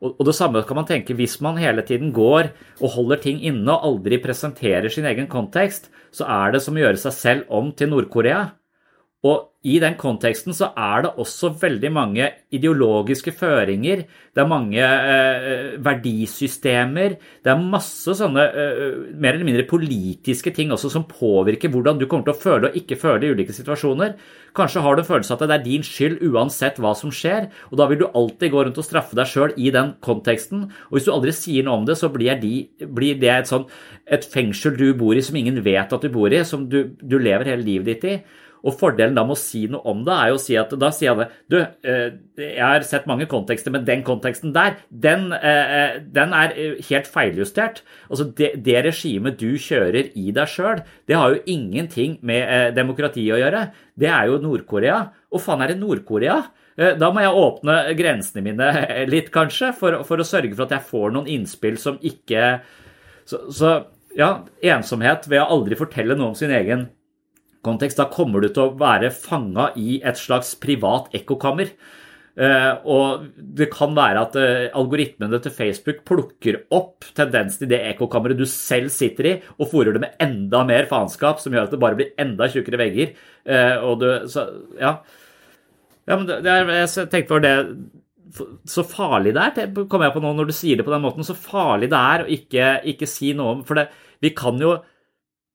[0.00, 3.68] Og det samme kan man tenke hvis man hele tiden går og holder ting inne
[3.74, 7.68] og aldri presenterer sin egen kontekst, så er det som å gjøre seg selv om
[7.76, 8.46] til Nord-Korea.
[9.20, 12.24] Og i den konteksten så er det også veldig mange
[12.56, 14.06] ideologiske føringer.
[14.32, 17.18] Det er mange eh, verdisystemer.
[17.44, 18.80] Det er masse sånne eh,
[19.20, 22.80] mer eller mindre politiske ting også som påvirker hvordan du kommer til å føle og
[22.80, 24.16] ikke føle i ulike situasjoner.
[24.56, 27.76] Kanskje har du en følelse at det er din skyld uansett hva som skjer, og
[27.76, 30.70] da vil du alltid gå rundt og straffe deg sjøl i den konteksten.
[30.88, 33.68] Og hvis du aldri sier noe om det, så blir, de, blir det et, sånn,
[34.08, 37.20] et fengsel du bor i som ingen vet at du bor i, som du, du
[37.20, 38.22] lever hele livet ditt i.
[38.66, 40.90] Og fordelen da med å si noe om det, er jo å si at da
[40.94, 45.30] sier jeg det Du, eh, jeg har sett mange kontekster, men den konteksten der, den,
[45.32, 46.54] eh, den er
[46.88, 47.82] helt feiljustert.
[48.08, 52.70] Altså det, det regimet du kjører i deg sjøl, det har jo ingenting med eh,
[52.76, 53.66] demokrati å gjøre.
[53.98, 55.02] Det er jo Nord-Korea.
[55.30, 56.42] Og faen er det Nord-Korea?
[56.96, 58.68] Da må jeg åpne grensene mine
[59.12, 62.60] litt, kanskje, for, for, å sørge for at jeg får noen innspill som ikke
[63.28, 63.74] Så, så
[64.16, 64.30] ja,
[64.64, 66.88] ensomhet ved å aldri fortelle noe om sin egen
[67.66, 71.72] kontekst, da kommer du til å være fanga i et slags privat ekkokammer.
[72.40, 77.80] Uh, og det kan være at uh, algoritmene til Facebook plukker opp tendensen i det
[77.90, 81.74] ekkokammeret du selv sitter i, og fòrer det med enda mer faenskap, som gjør at
[81.74, 83.12] det bare blir enda tjukkere vegger.
[83.44, 84.46] Uh, og du, så,
[84.80, 84.94] ja.
[86.08, 87.56] ja men det, jeg tenkte var det
[88.70, 91.26] Så farlig det er, kommer jeg på nå når du sier det på den måten,
[91.26, 93.88] så farlig det er å ikke, ikke si noe om For det,
[94.22, 94.76] vi kan jo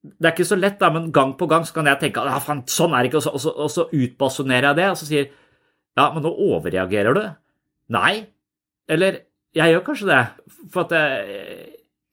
[0.05, 2.35] det er ikke så lett, da, men gang på gang så kan jeg tenke at
[2.35, 4.99] ah, sånn er det ikke, og så, og så, og så utbasunerer jeg det, og
[4.99, 5.29] så sier
[5.95, 7.23] ja, men nå overreagerer du.
[7.95, 8.25] Nei.
[8.91, 9.21] Eller
[9.55, 10.21] jeg gjør kanskje det.
[10.73, 11.03] For det,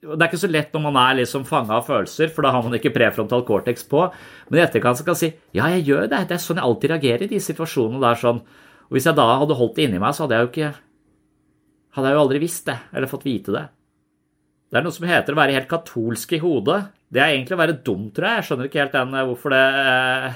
[0.07, 2.63] det er ikke så lett når man er liksom fanga av følelser, for da har
[2.63, 4.07] man ikke prefrontal cortex på.
[4.49, 6.25] Men i etterkant så kan jeg si ja, jeg gjør det.
[6.31, 8.41] Det er sånn jeg alltid reagerer i de situasjonene der sånn.
[8.87, 10.73] Og hvis jeg da hadde holdt det inni meg, så hadde jeg jo ikke
[11.93, 13.67] Hadde jeg jo aldri visst det, eller fått vite det.
[14.73, 16.79] Det er noe som heter å være helt katolsk i hodet.
[17.12, 18.37] Det er egentlig å være dum, tror jeg.
[18.38, 20.33] Jeg skjønner ikke helt den, eh, hvorfor det eh,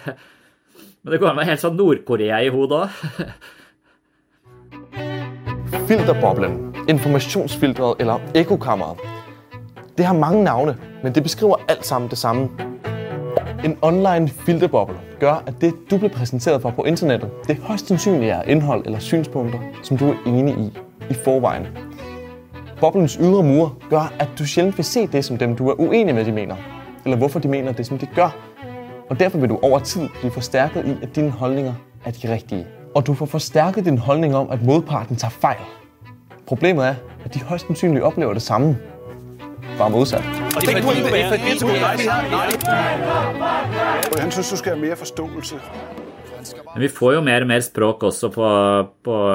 [1.02, 2.90] Men det går an å helt sånn Nord-Korea i hodet òg.
[5.88, 6.54] Filterboblen,
[6.90, 8.98] informasjonsfilteret eller ekkokammeret.
[9.96, 12.48] Det har mange navne, men det beskriver alt sammen det samme.
[13.64, 18.28] En online filterboble gør, at det du blir præsenteret for på internettet, det høyst sannsynlig
[18.34, 20.70] er innhold eller synspunkter, som du er enig i
[21.10, 21.66] i forveien.
[22.80, 26.14] Boblens ydre mure gør, at du sjældent vil se det, som dem du er uenig
[26.14, 26.56] med, de mener.
[27.04, 28.36] Eller hvorfor de mener det, som de gør.
[29.10, 32.66] Og derfor vil du over tid blive forstærket i, at dine holdninger er de rigtige.
[32.94, 35.60] Og du får forstærket din holdning om, at modparten tager fejl.
[36.46, 38.78] Problemet er, at de højst sandsynligt oplever det samme.
[39.78, 40.24] Bare modsat.
[44.12, 45.54] Og Han synes, du skal have mere forståelse.
[46.74, 49.30] Men vi får jo mer og mer språk også på, på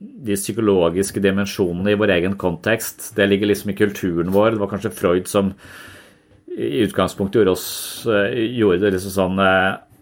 [0.00, 3.10] de psykologiske dimensjonene i vår egen kontekst.
[3.16, 4.54] Det ligger liksom i kulturen vår.
[4.54, 5.52] Det var kanskje Freud som
[6.50, 9.42] i utgangspunktet gjorde, oss, eh, gjorde det liksom sånn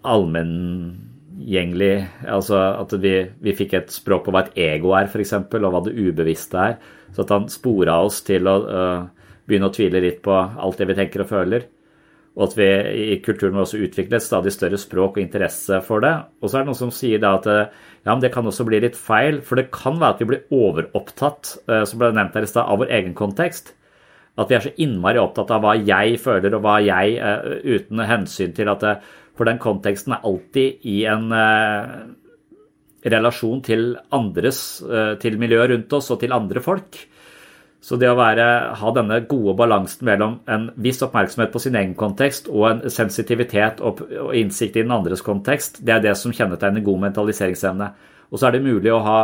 [0.08, 1.94] allmenngjengelig.
[2.30, 5.82] Altså at vi, vi, fikk et språk på hva et ego er, f.eks., og hva
[5.86, 6.78] det ubevisste er.
[7.14, 9.06] Så at han spora oss til å uh,
[9.48, 11.66] begynne å tvile litt på alt det vi tenker og føler.
[12.38, 12.66] Og at vi
[13.14, 16.14] i kulturen må også utvikle et stadig større språk og interesse for det.
[16.38, 18.78] Og så er det noen som sier da at ja, men det kan også bli
[18.84, 22.46] litt feil, for det kan være at vi blir overopptatt, eh, som ble nevnt her
[22.46, 23.74] i stad, av vår egen kontekst.
[24.38, 28.04] At vi er så innmari opptatt av hva jeg føler og hva jeg eh, Uten
[28.06, 28.86] hensyn til at
[29.38, 31.92] For den konteksten er alltid i en eh,
[33.06, 34.82] relasjon til andres,
[35.22, 36.98] til miljøet rundt oss og til andre folk.
[37.80, 41.94] Så det å være, ha denne gode balansen mellom en viss oppmerksomhet på sin egen
[41.98, 44.02] kontekst og en sensitivitet og,
[44.34, 47.92] innsikt i den andres kontekst, det er det som kjennetegner god mentaliseringsevne.
[48.32, 49.20] Og så er det mulig å ha,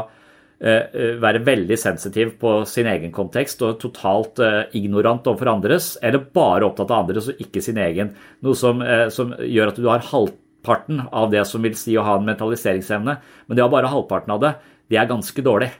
[0.62, 6.22] eh, være veldig sensitiv på sin egen kontekst og totalt eh, ignorant overfor andres, eller
[6.22, 8.14] bare opptatt av andres og ikke sin egen.
[8.40, 12.06] Noe som, eh, som gjør at du har halvparten av det som vil si å
[12.06, 13.18] ha en mentaliseringsevne.
[13.48, 14.54] Men det å ha bare halvparten av det,
[14.88, 15.74] det er ganske dårlig.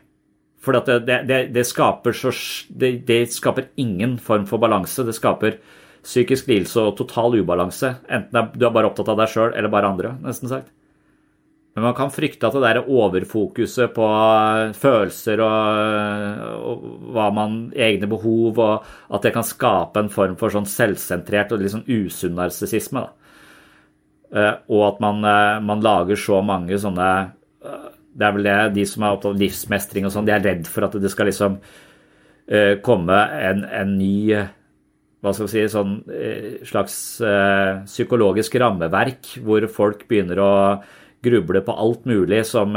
[0.65, 0.99] For det,
[1.29, 2.33] det, det, skaper så,
[2.73, 5.05] det, skaper ingen form for balanse.
[5.05, 5.59] Det skaper
[6.05, 7.95] psykisk lidelse og total ubalanse.
[8.09, 10.73] Enten du er bare opptatt av deg sjøl eller bare andre, nesten sagt.
[11.75, 14.09] Men man kan frykte at det der overfokuset på
[14.79, 16.85] følelser og, og
[17.17, 21.65] hva man, egne behov, og at det kan skape en form for sånn selvsentrert og
[21.65, 23.03] litt sånn usunn narsissisme.
[24.31, 27.11] Eh, og at man, eh, man, lager så mange sånne
[28.15, 30.69] det er vel det, de som er opptatt av livsmestring og sånn, de er redd
[30.71, 34.35] for at det skal liksom uh, komme en, en, ny
[35.25, 40.53] hva skal vi si, sånn uh, slags uh, psykologisk rammeverk hvor folk begynner å
[41.25, 42.77] gruble på alt mulig som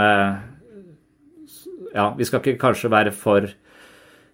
[1.97, 3.49] Ja, vi skal ikke kanskje være for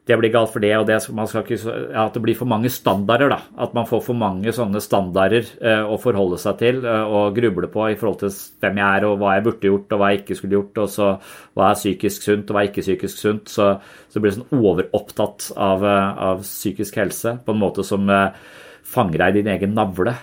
[0.03, 3.31] det blir galt for det, og det, ikke, ja, at det blir for mange standarder.
[3.31, 7.37] da, At man får for mange sånne standarder eh, å forholde seg til eh, og
[7.37, 10.09] gruble på i forhold til hvem jeg er og hva jeg burde gjort og hva
[10.11, 11.07] jeg ikke skulle gjort, og så
[11.55, 13.53] hva er psykisk sunt og hva er ikke psykisk sunt.
[13.53, 13.69] Så,
[14.11, 18.43] så blir du sånn overopptatt av, eh, av, psykisk helse på en måte som eh,
[18.83, 20.17] fanger deg i din egen navle.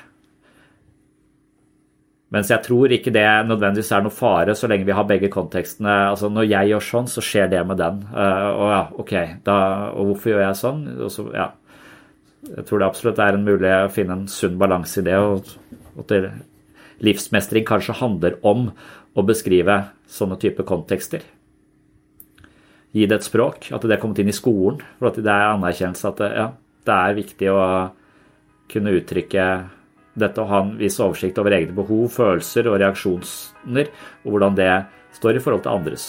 [2.31, 5.95] Mens jeg tror ikke det nødvendigvis er noe fare så lenge vi har begge kontekstene.
[6.13, 8.05] Altså Når jeg gjør sånn, så skjer det med den.
[8.13, 9.15] Uh, og ja, ok,
[9.47, 9.57] da,
[9.99, 10.85] og hvorfor gjør jeg sånn?
[11.01, 11.49] Og så, ja.
[12.47, 15.19] Jeg tror det absolutt er en mulig å finne en sunn balanse i det.
[15.19, 15.51] Og
[16.01, 16.15] at
[17.05, 18.71] livsmestring kanskje handler om
[19.19, 21.27] å beskrive sånne type kontekster.
[22.95, 24.81] Gi det et språk, at det er kommet inn i skolen.
[24.99, 26.49] For at det er anerkjennelse at det, ja,
[26.87, 27.61] det er viktig å
[28.71, 29.51] kunne uttrykke
[30.19, 33.93] dette å ha en viss oversikt over egne behov, følelser og reaksjoner,
[34.25, 34.73] og hvordan det
[35.17, 36.09] står i forhold til andres.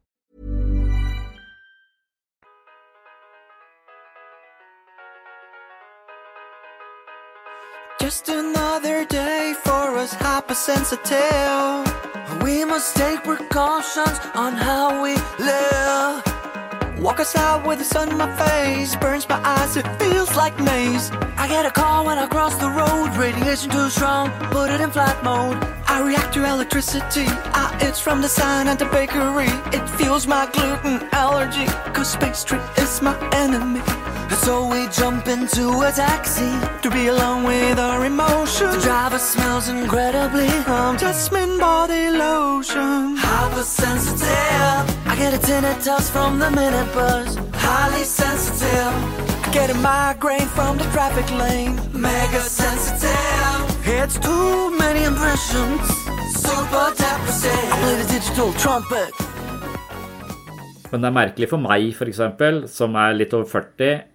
[8.11, 12.43] Just another day for us hypersensitive.
[12.43, 16.21] We must take precautions on how we live.
[16.99, 21.09] Walk outside with the sun in my face, burns my eyes, it feels like maze.
[21.37, 24.91] I get a call when I cross the road, radiation too strong, put it in
[24.91, 25.55] flight mode.
[25.87, 27.27] I react to electricity,
[27.63, 29.47] I itch from the sign at the bakery.
[29.71, 33.79] It fuels my gluten allergy, cause tree is my enemy.
[34.37, 36.49] So we jump into a taxi
[36.81, 38.75] to be alone with our emotions.
[38.75, 43.17] The driver smells incredibly um, jasmine body lotion.
[43.17, 44.27] Hypersensitive.
[45.07, 47.37] I get a tinnitus from the minute buzz.
[47.53, 48.93] Highly sensitive.
[49.45, 51.75] I get a migraine from the traffic lane.
[51.93, 53.87] Mega sensitive.
[53.87, 55.81] It's too many impressions.
[56.33, 57.71] Super depressive.
[57.73, 59.13] I play the digital trumpet.
[60.91, 62.19] Men det er merkelig for meg, f.eks.,
[62.73, 64.10] som er litt over 40,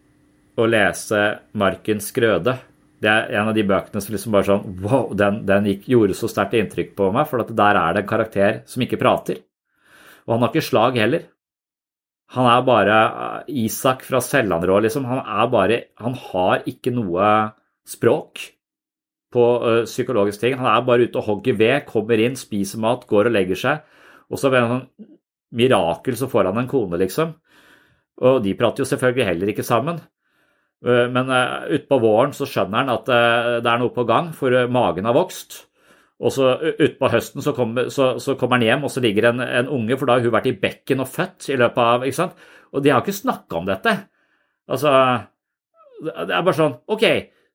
[0.56, 1.22] å lese
[1.54, 2.58] 'Markens grøde'.
[3.00, 6.16] Det er en av de bøkene som liksom bare sånn Wow, den, den gikk, gjorde
[6.16, 9.42] så sterkt inntrykk på meg, for der er det en karakter som ikke prater.
[10.26, 11.26] Og han har ikke slag heller.
[12.34, 12.96] Han er bare
[13.46, 15.04] Isak fra Sellandrå, liksom.
[15.06, 17.52] Han er bare Han har ikke noe
[17.86, 18.40] språk
[19.30, 20.56] på uh, psykologiske ting.
[20.58, 23.84] Han er bare ute og hogger ved, kommer inn, spiser mat, går og legger seg.
[24.32, 25.10] Og så ved en sånn
[25.56, 27.36] mirakel så får han en kone, liksom.
[28.26, 30.00] Og de prater jo selvfølgelig heller ikke sammen.
[30.84, 34.52] Men uh, utpå våren så skjønner han at uh, det er noe på gang, for
[34.70, 35.62] magen har vokst.
[36.16, 39.42] Og så utpå høsten så kommer, så, så kommer, han hjem, og så ligger en,
[39.44, 42.18] en unge, for da har hun vært i bekken og født i løpet av ikke
[42.20, 42.44] sant?
[42.72, 43.92] Og de har ikke snakka om dette.
[44.66, 44.92] Altså
[46.02, 47.04] Det er bare sånn Ok,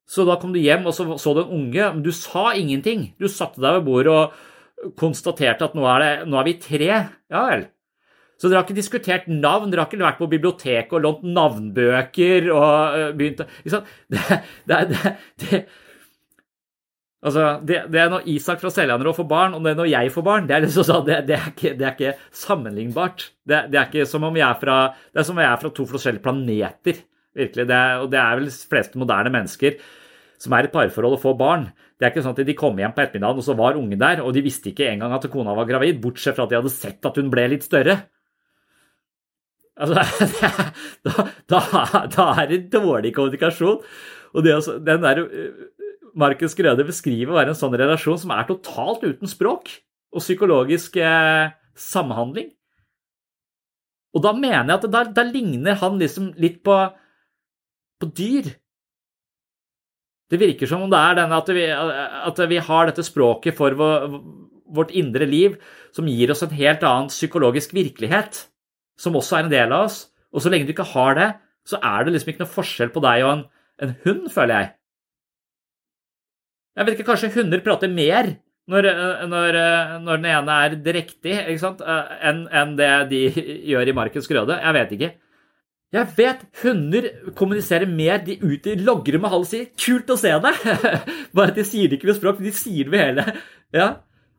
[0.07, 3.11] så da kom du hjem, og så så du en unge, men du sa ingenting.
[3.19, 6.89] Du satte deg ved bordet og konstaterte at nå er, det, nå er vi tre.
[7.31, 7.65] Ja vel.
[8.41, 12.49] Så dere har ikke diskutert navn, dere har ikke vært på biblioteket og lånt navnbøker
[12.55, 13.47] og begynt å
[14.09, 15.13] det, det,
[15.43, 15.61] det,
[17.21, 20.13] Altså, det, det er når Isak fra Seljanger får barn, og det er når jeg
[20.15, 20.47] får barn.
[20.49, 23.27] Det er, liksom det, det er, ikke, det er ikke, sammenlignbart.
[23.45, 24.77] Det, det, er ikke som om jeg er fra,
[25.13, 27.03] det er som om jeg er fra to forskjellige planeter.
[27.37, 27.67] virkelig.
[27.69, 29.77] Det og det er vel de fleste moderne mennesker
[30.41, 31.67] som er i parforhold og får barn.
[31.93, 34.23] Det er ikke sånn at de kom hjem på ettermiddagen, og så var ungen der,
[34.25, 37.05] og de visste ikke engang at kona var gravid, bortsett fra at de hadde sett
[37.05, 37.99] at hun ble litt større.
[39.79, 40.01] Altså,
[41.07, 41.61] da, da,
[42.11, 43.79] da er det dårlig kommunikasjon.
[44.31, 44.57] Og det,
[44.87, 45.23] den der
[46.17, 49.71] Markus Grøde beskriver være en sånn relasjon som er totalt uten språk
[50.11, 52.51] og psykologisk eh, samhandling.
[54.11, 56.75] Og da mener jeg at da, da ligner han liksom litt på,
[58.01, 58.49] på dyr.
[60.31, 63.75] Det virker som om det er denne at vi, at vi har dette språket for
[63.79, 64.07] vår,
[64.71, 65.57] vårt indre liv
[65.95, 68.45] som gir oss en helt annen psykologisk virkelighet,
[69.01, 70.03] som også er en del av oss.
[70.31, 71.31] Og så lenge du ikke har det,
[71.67, 73.43] så er det liksom ikke noe forskjell på deg og en,
[73.85, 74.71] en hund, føler jeg.
[76.77, 78.31] Jeg vet ikke, kanskje hunder prater mer
[78.71, 83.25] når, eh, når, eh, når den ene er drektig eh, enn en det de
[83.71, 84.59] gjør i Markens grøde?
[84.61, 85.11] Jeg vet ikke.
[85.91, 88.21] Jeg vet hunder kommuniserer mer.
[88.23, 90.61] De ute logrer med hals i 'kult å se deg'.
[91.35, 93.27] Bare at de sier det ikke med språk, de sier det med hele
[93.75, 93.89] Ja,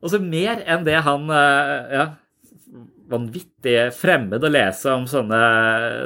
[0.02, 2.06] Altså mer enn det han ja,
[3.10, 5.40] Vanvittig fremmed å lese om sånne,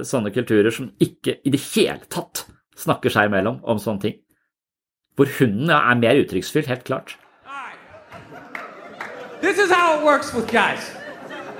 [0.06, 4.16] sånne kulturer som ikke i det hele tatt snakker seg imellom om sånne ting.
[5.16, 7.16] Hvor hunden er mer uttrykksfylt, helt klart.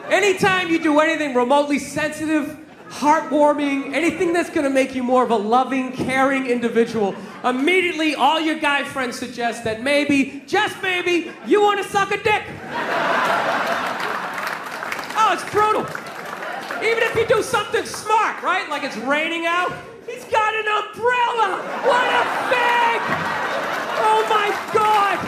[0.08, 2.56] Anytime you do anything remotely sensitive,
[2.88, 7.14] heartwarming, anything that's going to make you more of a loving, caring individual,
[7.44, 12.22] immediately all your guy friends suggest that maybe, just maybe, you want to suck a
[12.22, 12.44] dick.
[15.26, 15.82] Oh, it's brutal.
[16.86, 18.68] Even if you do something smart, right?
[18.70, 19.72] Like it's raining out,
[20.06, 21.48] he's got an umbrella.
[21.82, 23.00] What a fag!
[24.06, 25.18] Oh my god!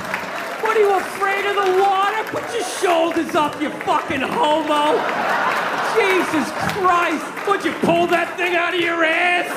[0.62, 2.22] What are you afraid of the water?
[2.30, 4.98] Put your shoulders up, you fucking homo!
[5.96, 7.26] Jesus Christ!
[7.48, 9.50] Would you pull that thing out of your ass?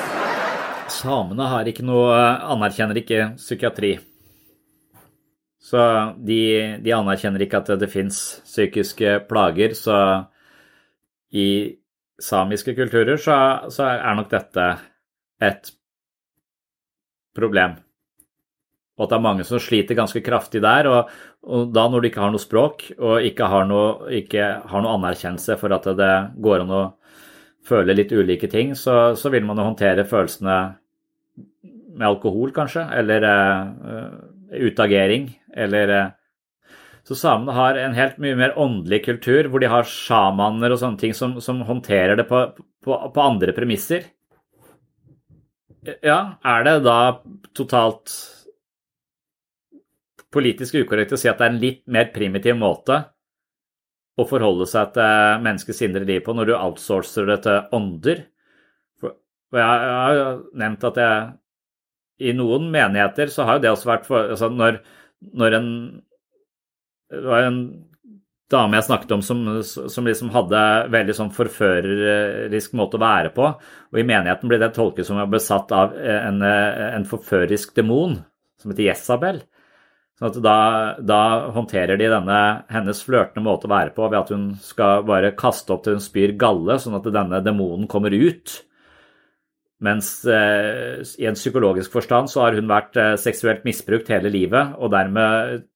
[0.92, 3.96] Samene har ikke noe eh, anerkjenner ikke psykiatri.
[5.62, 5.80] Så
[6.18, 6.42] de,
[6.84, 9.76] de anerkjenner ikke at det fins psykiske plager.
[9.78, 9.96] Så
[11.32, 11.48] i
[12.22, 13.36] samiske kulturer så,
[13.72, 14.66] så er nok dette
[15.42, 15.72] et
[17.36, 17.78] problem.
[18.98, 20.88] Og at det er mange som sliter ganske kraftig der.
[20.90, 21.12] Og,
[21.48, 24.98] og da når du ikke har noe språk og ikke har noe, ikke har noe
[24.98, 26.12] anerkjennelse for at det
[26.44, 26.82] går an å
[27.66, 30.56] føle litt ulike ting, så, så vil man jo håndtere følelsene
[31.92, 34.16] med alkohol, kanskje, eller uh,
[34.64, 36.08] utagering, eller uh,
[37.02, 41.00] Så samene har en helt mye mer åndelig kultur, hvor de har sjamaner og sånne
[41.00, 42.44] ting som, som håndterer det på,
[42.84, 44.06] på, på andre premisser.
[45.82, 46.98] Ja, er det da
[47.58, 48.14] totalt
[50.32, 53.00] politisk ukorrekt å si at det er en litt mer primitiv måte
[54.14, 58.22] å forholde seg til menneskets indre liv på når du outsourcer det til ånder?
[59.02, 64.06] For jeg, har nevnt at jeg i noen menigheter så har jo det også vært
[64.06, 64.78] for, altså når,
[65.34, 65.70] når en
[67.12, 67.62] Det var en
[68.52, 70.60] dame jeg snakket om som, som liksom hadde
[70.92, 73.48] veldig sånn forførerisk måte å være på.
[73.92, 78.18] Og i menigheten ble det tolket som å være besatt av en, en forførerisk demon
[78.60, 79.42] som heter Jesabel.
[80.20, 80.56] Sånn da,
[81.00, 81.20] da,
[81.54, 82.40] håndterer de denne
[82.70, 86.04] hennes flørtende måte å være på ved at hun skal bare kaste opp til hun
[86.04, 88.60] spyr galle, sånn at denne demonen kommer ut.
[89.82, 94.76] Mens eh, i en psykologisk forstand så har hun vært eh, seksuelt misbrukt hele livet,
[94.78, 95.66] og dermed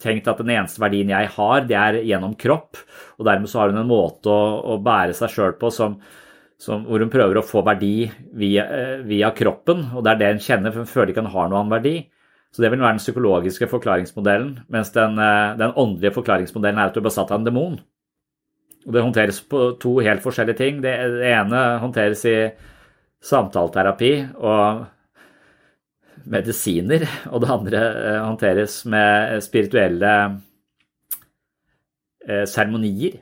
[0.00, 2.80] tenkt at den eneste verdien jeg har, det er gjennom kropp.
[3.18, 4.40] Og dermed så har hun en måte å,
[4.74, 5.98] å bære seg sjøl på som,
[6.60, 8.08] som, hvor hun prøver å få verdi
[8.40, 11.34] via, eh, via, kroppen, og det er det hun kjenner, for hun føler ikke hun
[11.34, 11.94] har noen annen verdi.
[12.50, 16.96] Så det vil være den psykologiske forklaringsmodellen, mens den, eh, den åndelige forklaringsmodellen er at
[16.96, 17.80] du er besatt av en demon.
[18.86, 20.80] Og det håndteres på to helt forskjellige ting.
[20.80, 22.38] Det, det ene håndteres i
[23.20, 24.86] samtaleterapi og
[26.28, 30.12] medisiner, og det andre eh, håndteres med spirituelle
[32.28, 33.20] eh, seremonier.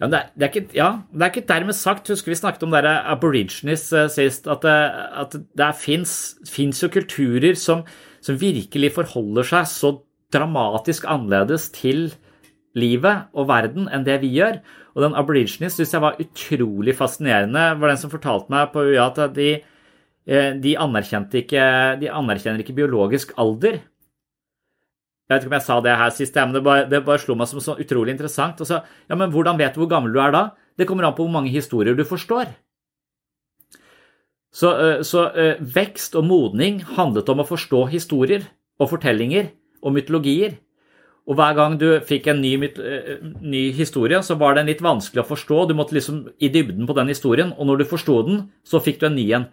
[0.00, 2.72] Ja, det, det, er ikke, ja, det er ikke dermed sagt, husker vi snakket om
[2.74, 4.78] der aborigines sist, at det,
[5.22, 7.84] at det fins jo kulturer som
[8.22, 9.90] som virkelig forholder seg så
[10.32, 12.12] dramatisk annerledes til
[12.78, 14.60] livet og verden enn det vi gjør.
[14.94, 17.64] Og den aborigines syns jeg var utrolig fascinerende.
[17.80, 19.68] Var den som fortalte meg på UiA at de, eh,
[20.26, 21.62] de, ikke,
[21.98, 23.80] de anerkjenner ikke biologisk alder.
[25.26, 27.34] Jeg vet ikke om jeg sa det her sist, men det bare, det bare slo
[27.38, 28.60] meg som så utrolig interessant.
[28.68, 30.42] Så, ja, men Hvordan vet du hvor gammel du er da?
[30.78, 32.52] Det kommer an på hvor mange historier du forstår.
[34.52, 38.44] Så, eh, så, eh, vekst og modning handlet om å forstå historier
[38.78, 39.50] og fortellinger,
[39.82, 40.58] og mytologier.
[41.26, 45.22] Og hver gang du fikk en ny, eh, ny historie, så var den litt vanskelig
[45.22, 45.68] å forstå.
[45.68, 49.00] Du måtte liksom i dybden på den historien, og når du forsto den, så fikk
[49.00, 49.46] du en ny en.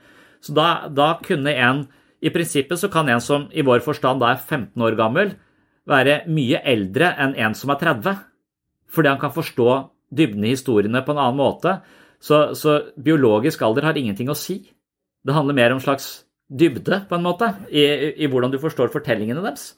[0.43, 1.85] Så da, da kunne en
[2.19, 5.37] I prinsippet så kan en som i vår forstand da er 15 år gammel,
[5.87, 8.17] være mye eldre enn en som er 30.
[8.91, 9.69] Fordi han kan forstå
[10.11, 11.77] dybden i historiene på en annen måte.
[12.19, 14.61] Så, så biologisk alder har ingenting å si.
[15.23, 17.85] Det handler mer om slags dybde, på en måte, i,
[18.17, 19.75] i, hvordan du forstår fortellingene deres.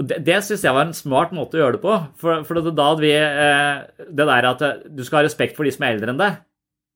[0.00, 1.98] Det, det syns jeg var en smart måte å gjøre det på.
[2.22, 5.68] For, for det, da hadde vi, eh, det der at du skal ha respekt for
[5.68, 6.40] de som er eldre enn deg,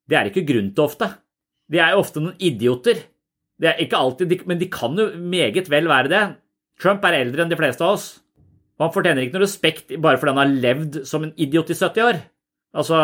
[0.06, 1.10] det er ikke grunn til ofte.
[1.72, 2.96] De er jo ofte noen idioter.
[3.56, 6.24] Det er ikke alltid, Men de kan jo meget vel være det.
[6.80, 8.06] Trump er eldre enn de fleste av oss.
[8.76, 11.78] Og han fortjener ikke noe respekt bare fordi han har levd som en idiot i
[11.78, 12.16] 70 år.
[12.76, 12.96] Altså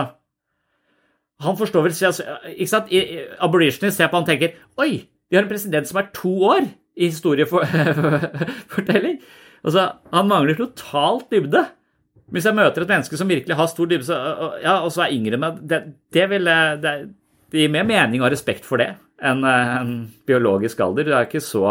[1.42, 2.88] Han forstår vel ikke sant?
[3.40, 4.92] Abolitionist ser på han og tenker Oi,
[5.30, 6.64] vi har en president som er to år
[6.96, 9.16] i historiefortelling.
[9.62, 11.60] Altså, han mangler totalt dybde.
[12.34, 14.16] Hvis jeg møter et menneske som virkelig har stor dybde,
[14.58, 15.78] ja, og så er yngre enn meg, det,
[16.10, 16.82] det, vil, jeg...
[17.52, 19.92] det gir mer mening og respekt for det enn eh, en
[20.26, 21.08] biologisk alder.
[21.08, 21.66] Det er ikke så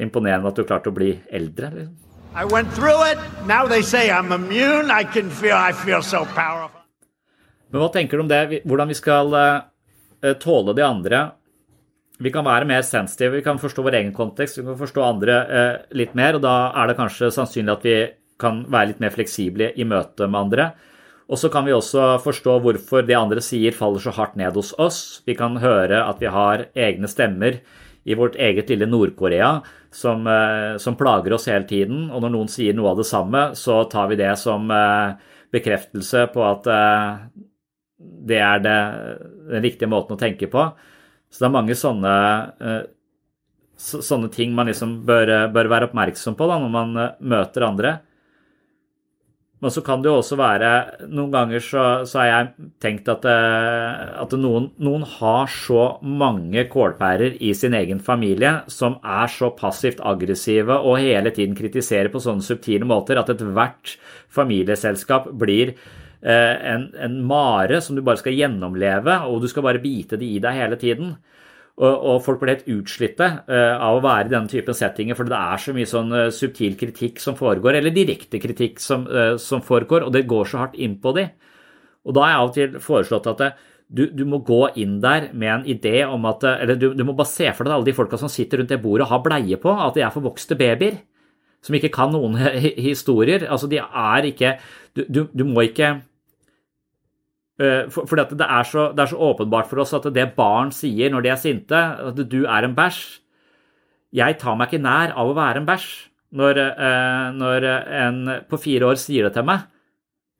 [0.00, 1.72] imponerende at du klarte å bli eldre.
[1.74, 1.96] Liksom.
[2.30, 3.18] I went through it.
[3.48, 4.90] Now they say I'm immune.
[4.90, 6.78] I can feel I feel so powerful.
[7.70, 8.62] Men hva tenker du om det?
[8.66, 11.24] Hvordan vi skal eh, tåle de andre?
[12.20, 15.36] Vi kan være mer sensitive, vi kan forstå vår egen kontekst, vi kan forstå andre
[15.40, 17.94] eh, litt mer, og da er det kanskje sannsynlig at vi
[18.40, 20.66] kan være litt mer fleksible i møte med andre.
[21.30, 24.72] Og så kan vi også forstå hvorfor det andre sier faller så hardt ned hos
[24.82, 25.20] oss.
[25.26, 27.60] Vi kan høre at vi har egne stemmer
[28.02, 29.60] i vårt eget lille Nord-Korea
[29.94, 32.08] som, eh, som plager oss hele tiden.
[32.10, 35.14] Og når noen sier noe av det samme, så tar vi det som eh,
[35.54, 37.22] bekreftelse på at eh,
[38.00, 38.78] det er det,
[39.52, 40.66] den riktige måten å tenke på.
[41.30, 42.12] Så det er mange sånne,
[43.78, 47.92] sånne ting man liksom bør, bør være oppmerksom på da, når man møter andre.
[49.60, 50.70] Men så kan det jo også være
[51.12, 56.64] Noen ganger så, så har jeg tenkt at, eh, at noen, noen har så mange
[56.72, 62.22] kålpærer i sin egen familie som er så passivt aggressive og hele tiden kritiserer på
[62.24, 63.98] sånne subtile måter at ethvert
[64.32, 69.82] familieselskap blir eh, en, en mare som du bare skal gjennomleve, og du skal bare
[69.82, 71.14] bite det i deg hele tiden.
[71.80, 75.38] Og, folk blir helt utslitte eh, av å være i denne typen settinger, for det
[75.38, 79.62] er så mye sånn eh, subtil kritikk som foregår, eller direkte kritikk som, eh, som
[79.64, 81.24] foregår, og det går så hardt inn på de.
[82.04, 83.44] Og da har jeg av og til foreslått at
[83.90, 87.16] du, du må gå inn der med en idé om at Eller du, du må
[87.18, 89.58] bare se for deg alle de folka som sitter rundt det bordet og har bleie
[89.60, 91.00] på, at de er forvokste babyer.
[91.64, 92.36] Som ikke kan noen
[92.90, 93.48] historier.
[93.48, 94.54] Altså, de er ikke
[94.96, 95.96] du, du må ikke
[97.60, 100.70] Eh, For, fordi det er, så, det er så åpenbart for oss at det barn
[100.72, 103.02] sier når de er sinte, at du er en bæsj
[104.16, 105.90] Jeg tar meg ikke nær av å være en bæsj.
[106.40, 108.16] Når, eh, når en
[108.50, 109.68] på fire år sier det til meg,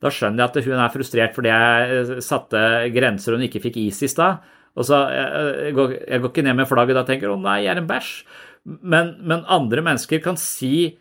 [0.03, 2.62] da skjønner jeg at hun er frustrert fordi jeg satte
[2.95, 4.41] grenser hun ikke fikk is i stad.
[4.79, 7.39] Og så eh, jeg går, jeg går ikke ned med flagget da og tenker 'å
[7.39, 8.25] nei, jeg er en bæsj'.
[8.64, 10.99] Men, men andre mennesker kan si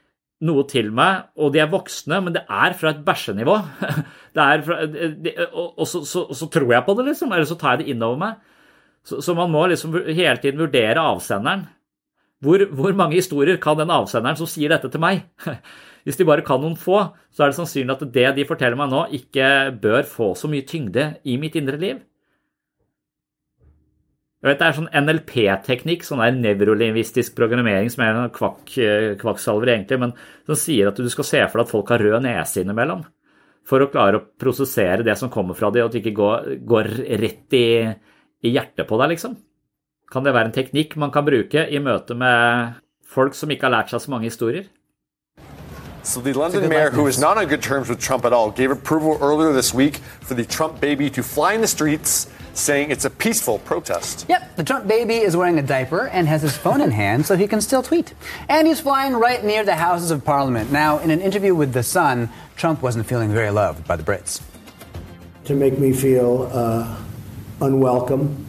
[0.48, 3.58] noe til meg, og de er voksne, men det er fra et bæsjenivå.
[4.40, 8.20] Og, så, så, så tror jeg på det, liksom, eller så tar jeg det innover
[8.22, 8.38] meg.
[9.04, 11.66] Så, så man må liksom hele tiden vurdere avsenderen.
[12.40, 15.26] Hvor, hvor mange historier kan den avsenderen som sier dette til meg?
[16.08, 17.02] Hvis de bare kan noen få,
[17.36, 19.50] så er det sannsynlig at det de forteller meg nå, ikke
[19.82, 22.00] bør få så mye tyngde i mitt indre liv.
[24.40, 28.72] Jeg vet, Det er sånn NLP-teknikk, sånn der nevrolinvistisk programmering, som er en kvakk,
[29.20, 30.14] kvakksalver, egentlig, men
[30.48, 33.04] som sier at du skal se for deg at folk har rød nese innimellom.
[33.68, 36.48] For å klare å prosessere det som kommer fra dem, og at det ikke går,
[36.64, 37.68] går rett i,
[38.48, 39.36] i hjertet på deg, liksom.
[40.10, 43.76] Kan det være en teknikk man kan bruke i møte med folk som ikke har
[43.76, 44.72] lært seg så mange historier?
[46.02, 48.72] So the London mayor, who is not on good terms with Trump at all, gave
[48.72, 52.30] approval earlier this week for the Trump baby to fly in the streets,
[52.60, 54.26] saying it's a peaceful protest.
[54.30, 57.36] Yep, the Trump baby is wearing a diaper and has his phone in hand so
[57.36, 58.14] he can still tweet.
[58.48, 60.72] And he's flying right near the Houses of Parliament.
[60.72, 64.42] Now, in an interview with The Sun, Trump wasn't feeling very loved by the Brits.
[65.46, 66.96] to make me feel uh,
[67.62, 68.46] unwelcome.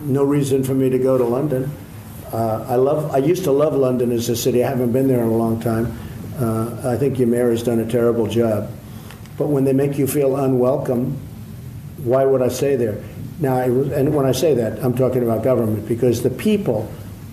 [0.00, 1.70] No reason for me to go to London.
[2.32, 3.12] Uh, I love.
[3.14, 4.64] I used to love London as a city.
[4.64, 5.92] I haven't been there in a long time.
[6.38, 8.70] Uh, I think your mayor has done a terrible job.
[9.36, 11.16] But when they make you feel unwelcome,
[12.04, 13.02] why would I stay there?
[13.42, 13.64] Now, I,
[13.98, 16.86] and when I say that, I'm talking about government because the people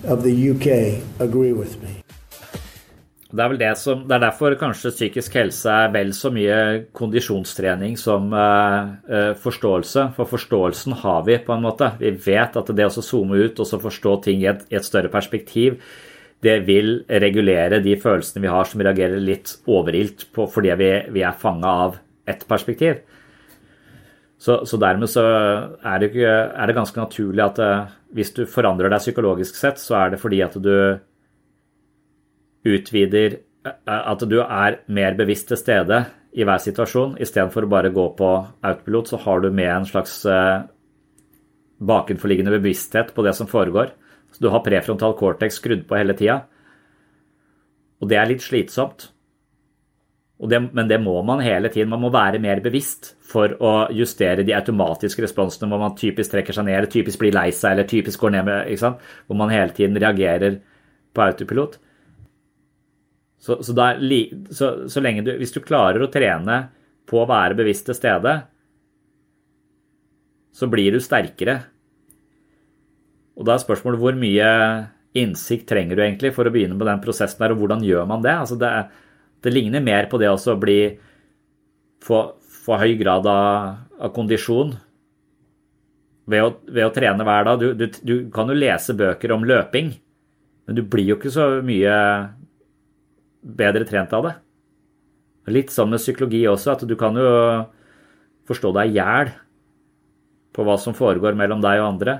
[0.08, 2.02] of the UK agree with me.
[3.30, 6.56] Det er vel det som, det er derfor kanskje psykisk helse er vel så mye
[6.98, 10.08] kondisjonstrening som eh, forståelse.
[10.16, 11.92] For forståelsen har vi, på en måte.
[12.02, 15.14] Vi vet at det å zoome ut og forstå ting i et, i et større
[15.14, 15.78] perspektiv,
[16.42, 21.22] det vil regulere de følelsene vi har som reagerer litt overilt på fordi vi, vi
[21.22, 23.04] er fanga av ett perspektiv.
[24.40, 25.24] Så, så, dermed så
[25.84, 29.98] er det, er det ganske naturlig at eh, hvis du forandrer deg psykologisk sett, så
[30.00, 30.72] er det fordi at du
[32.70, 37.18] utvider eh, At du er mer bevisst til stede i hver situasjon.
[37.20, 38.32] Istedenfor å bare gå på
[38.64, 40.64] autopilot, så har du med en slags eh,
[41.80, 43.92] bakenforliggende bevissthet på det som foregår.
[44.32, 46.46] Så du har prefrontal cortex skrudd på hele tida.
[48.00, 49.10] Og det er litt slitsomt.
[50.40, 51.90] Det, men det må man hele tiden.
[51.92, 56.56] Man må være mer bevisst for å justere de automatiske responsene hvor man typisk trekker
[56.56, 59.02] seg ned, eller typisk blir lei seg, eller typisk går ned med ikke sant?
[59.28, 60.62] Hvor man hele tiden reagerer
[61.12, 61.76] på autopilot.
[63.40, 63.92] Så, så, da,
[64.52, 66.62] så, så lenge du Hvis du klarer å trene
[67.10, 68.36] på å være bevisst til stede,
[70.56, 71.58] så blir du sterkere.
[73.40, 74.50] Og da er spørsmålet hvor mye
[75.20, 78.24] innsikt trenger du egentlig for å begynne med den prosessen der, og hvordan gjør man
[78.24, 78.36] det?
[78.36, 78.72] Altså det,
[79.44, 80.80] det ligner mer på det å bli
[82.04, 82.20] få,
[82.66, 84.76] få, høy grad av, av kondisjon
[86.30, 87.64] ved å, ved å, trene hver dag.
[87.64, 89.94] Du, du, du, kan jo lese bøker om løping,
[90.68, 91.96] men du blir jo ikke så mye
[93.40, 94.36] bedre trent av det.
[95.50, 97.30] Litt sånn med psykologi også, at du kan jo
[98.50, 99.32] forstå deg i hjel
[100.54, 102.20] på hva som foregår mellom deg og andre.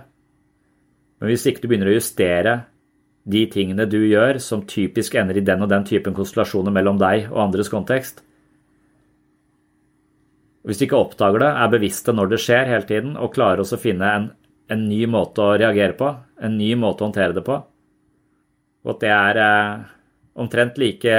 [1.20, 2.54] Men hvis ikke du begynner å justere
[3.24, 7.28] de tingene du gjør som typisk ender i den og den typen konstellasjoner mellom deg
[7.30, 8.24] og andres kontekst
[10.64, 13.78] Hvis du ikke oppdager det, er bevisste når det skjer hele tiden, og klarer også
[13.78, 14.26] å finne en,
[14.70, 16.10] en, ny måte å reagere på,
[16.44, 17.56] en ny måte å håndtere det på,
[18.84, 19.88] og at det er eh,
[20.44, 21.16] omtrent like,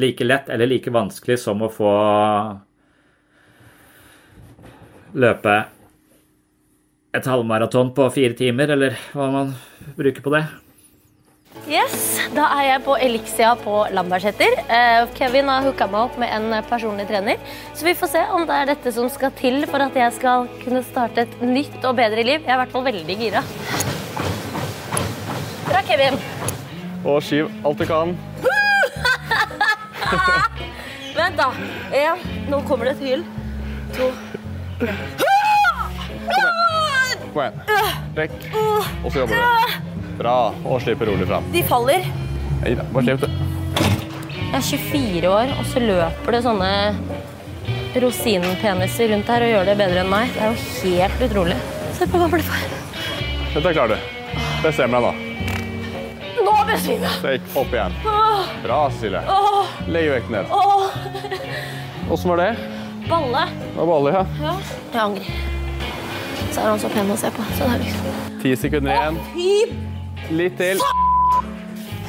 [0.00, 1.92] like lett eller like vanskelig som å få
[5.20, 5.56] løpe
[7.12, 9.54] et halvmaraton på fire timer, eller hva man
[9.98, 10.46] bruker på det.
[11.68, 14.50] Yes, Da er jeg på Elixia på Lambertseter.
[14.66, 17.36] Eh, Kevin har hooka meg opp med en personlig trener.
[17.76, 20.48] Så vi får se om det er dette som skal til for at jeg skal
[20.64, 22.40] kunne starte et nytt og bedre liv.
[22.42, 23.42] Jeg er i hvert fall veldig gira.
[25.68, 26.14] Bra, Kevin.
[27.04, 28.16] Og skyv alt du kan.
[31.18, 31.48] Vent, da.
[31.94, 32.18] En.
[32.50, 33.22] Nå kommer det et hyl.
[34.00, 34.06] To.
[34.82, 34.92] Tre.
[37.32, 37.56] Kom igjen.
[38.18, 38.32] Rekk.
[39.04, 39.42] Og så jobber du.
[40.22, 40.36] Bra.
[40.62, 41.46] Og slipper rolig fram.
[41.52, 42.06] De faller.
[42.62, 43.30] Nei da, bare slipp det.
[44.52, 46.72] Jeg er 24 år, og så løper det sånne
[48.02, 50.30] rosinpeniser rundt her og gjør det bedre enn meg.
[50.34, 51.56] Det er jo helt utrolig.
[51.96, 52.64] Se på gamlefar.
[53.52, 54.10] Dette klarer du.
[54.62, 55.12] Bestem deg nå.
[56.46, 57.18] Nå besvimer jeg.
[57.18, 57.96] Stek opp igjen.
[58.62, 59.22] Bra, Silje.
[59.92, 60.52] Legg vekten ned.
[62.12, 62.50] Åssen var det?
[63.08, 63.46] Balle.
[63.50, 64.26] Det var balle, ja.
[64.44, 64.54] ja.
[64.92, 65.32] Jeg angrer.
[66.52, 67.48] Så er han så pen å se på.
[67.56, 68.36] Så det er liksom...
[68.42, 69.20] Ti sekunder igjen.
[69.32, 69.91] Fy
[70.32, 70.80] Litt til.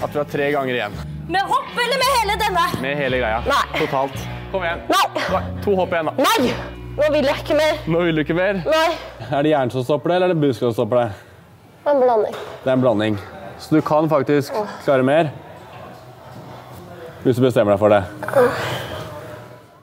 [0.03, 0.93] At vi har tre ganger igjen.
[1.32, 2.63] Med hopp eller med hele denne?
[2.84, 3.41] Med hele greia.
[3.47, 3.63] Nei.
[3.82, 4.15] Totalt.
[4.51, 4.82] Kom igjen.
[4.91, 5.41] Nei.
[5.65, 6.13] To hopp igjen, da.
[6.24, 6.53] Nei!
[6.93, 7.78] Nå vil jeg ikke mer.
[7.89, 8.61] Nå vil du ikke mer?
[8.69, 8.88] Nei.
[9.30, 11.07] Er det hjernen som stopper det, eller er det busken som stopper det?
[11.89, 12.39] En blanding.
[12.63, 13.19] Det er en blanding.
[13.59, 14.55] Så du kan faktisk
[14.86, 15.32] klare mer
[17.24, 18.01] hvis du bestemmer deg for det.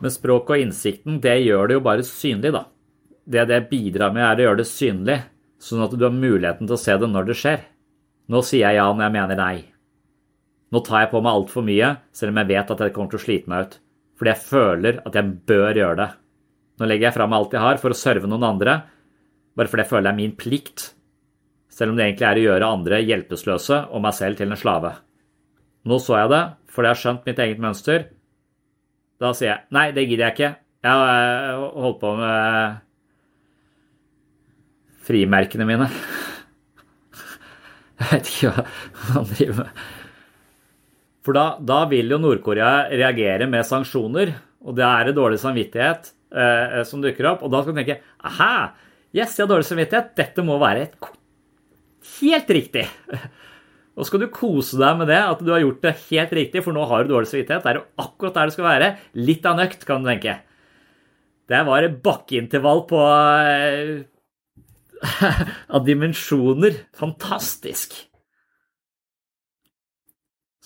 [0.01, 2.66] Men språk og innsikten, det gjør det jo bare synlig, da
[3.30, 5.18] det det bidrar med, er å gjøre det synlig,
[5.62, 7.61] sånn at du har muligheten til å se det når det skjer.
[8.31, 9.57] Nå sier jeg ja når jeg mener nei.
[10.70, 13.18] Nå tar jeg på meg altfor mye, selv om jeg vet at jeg kommer til
[13.18, 13.76] å slite meg ut.
[14.20, 16.09] Fordi jeg føler at jeg bør gjøre det.
[16.78, 18.76] Nå legger jeg fra meg alt jeg har for å serve noen andre,
[19.59, 20.87] bare fordi jeg føler det er min plikt.
[21.74, 24.95] Selv om det egentlig er å gjøre andre hjelpeløse og meg selv til en slave.
[25.91, 28.07] Nå så jeg det, fordi jeg har skjønt mitt eget mønster.
[29.20, 30.53] Da sier jeg nei, det gidder jeg ikke.
[30.87, 32.81] Jeg har holdt på med
[35.09, 35.91] frimerkene mine.
[38.01, 38.64] Jeg vet ikke hva
[39.14, 39.80] han driver med.
[41.26, 44.32] For da, da vil jo Nord-Korea reagere med sanksjoner,
[44.64, 47.44] og det er en dårlig samvittighet eh, som dukker opp.
[47.44, 48.72] Og da skal du tenke aha,
[49.12, 51.11] yes, jeg har dårlig samvittighet, dette må være et
[52.20, 52.86] helt riktig.
[54.01, 56.72] Og skal du kose deg med det, at du har gjort det helt riktig, for
[56.72, 58.88] nå har du dårlig samvittighet, det er jo akkurat der det skal være.
[59.20, 60.38] Litt av nøkt, kan du tenke.
[61.51, 63.92] Det var bakkeintervall på eh,
[65.74, 66.72] av dimensjoner.
[66.96, 67.94] Fantastisk.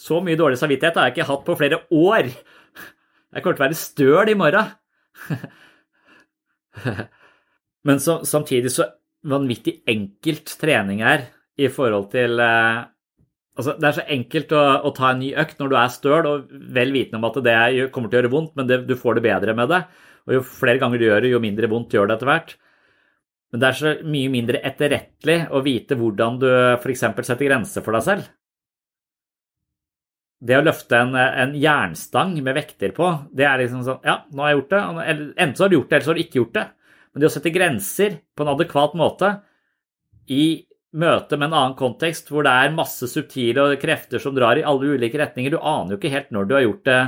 [0.04, 2.24] Så mye dårlig samvittighet har jeg ikke hatt på flere år.
[2.28, 4.66] Jeg kommer til å være støl i morgen.
[7.86, 8.84] Men så, samtidig så
[9.24, 11.20] vanvittig enkelt trening er
[11.60, 12.82] i forhold til eh,
[13.54, 16.26] Altså, det er så enkelt å, å, ta en ny økt når du er støl
[16.26, 19.14] og vel vitende om at det kommer til å gjøre vondt, men det, du får
[19.14, 19.78] det bedre med det.
[20.26, 22.50] Og jo flere ganger du gjør det, jo mindre vondt gjør det etter hvert.
[23.54, 27.04] Men det er så mye mindre etterrettelig å vite hvordan du f.eks.
[27.22, 28.32] setter grenser for deg selv.
[30.44, 34.42] det å løfte en, en jernstang med vekter på, det er liksom sånn Ja, nå
[34.42, 34.80] har jeg gjort det.
[35.14, 36.64] Enten så har du gjort det, eller så har du ikke gjort det.
[37.12, 39.30] Men det å sette grenser på en adekvat måte
[40.34, 40.44] i
[40.98, 44.98] møte med en annen kontekst hvor det er masse subtile krefter som drar i alle
[44.98, 47.00] ulike retninger Du aner jo ikke helt når du har gjort det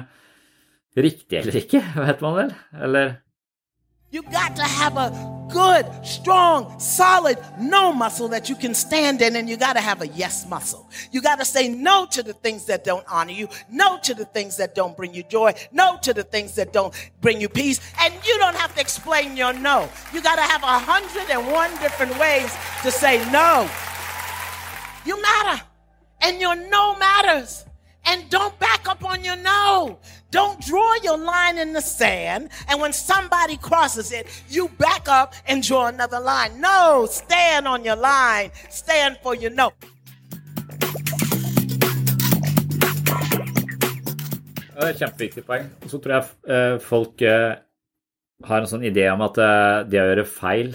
[1.11, 2.57] riktig eller ikke, vet man vel?
[2.87, 3.17] Eller
[4.17, 5.11] You got to have a
[5.53, 10.01] good, strong, solid no muscle that you can stand in, and you got to have
[10.01, 10.89] a yes muscle.
[11.13, 14.25] You got to say no to the things that don't honor you, no to the
[14.25, 17.79] things that don't bring you joy, no to the things that don't bring you peace,
[18.01, 19.87] and you don't have to explain your no.
[20.15, 23.69] You got to have a hundred and one different ways to say no.
[25.05, 25.63] You matter,
[26.23, 27.66] and your no matters.
[28.07, 29.99] And don't back up on your no.
[30.31, 32.51] Don't draw your line in the sand.
[32.69, 36.61] And when somebody crosses it, you back up and draw another line.
[36.61, 38.51] No, stand on your line.
[38.71, 39.73] Stand for your no.
[44.77, 45.71] Det er et kjempeviktig poeng.
[45.83, 47.55] Og så tror jeg eh, folk eh,
[48.45, 50.75] har en sånn idé om at eh, det å gjøre feil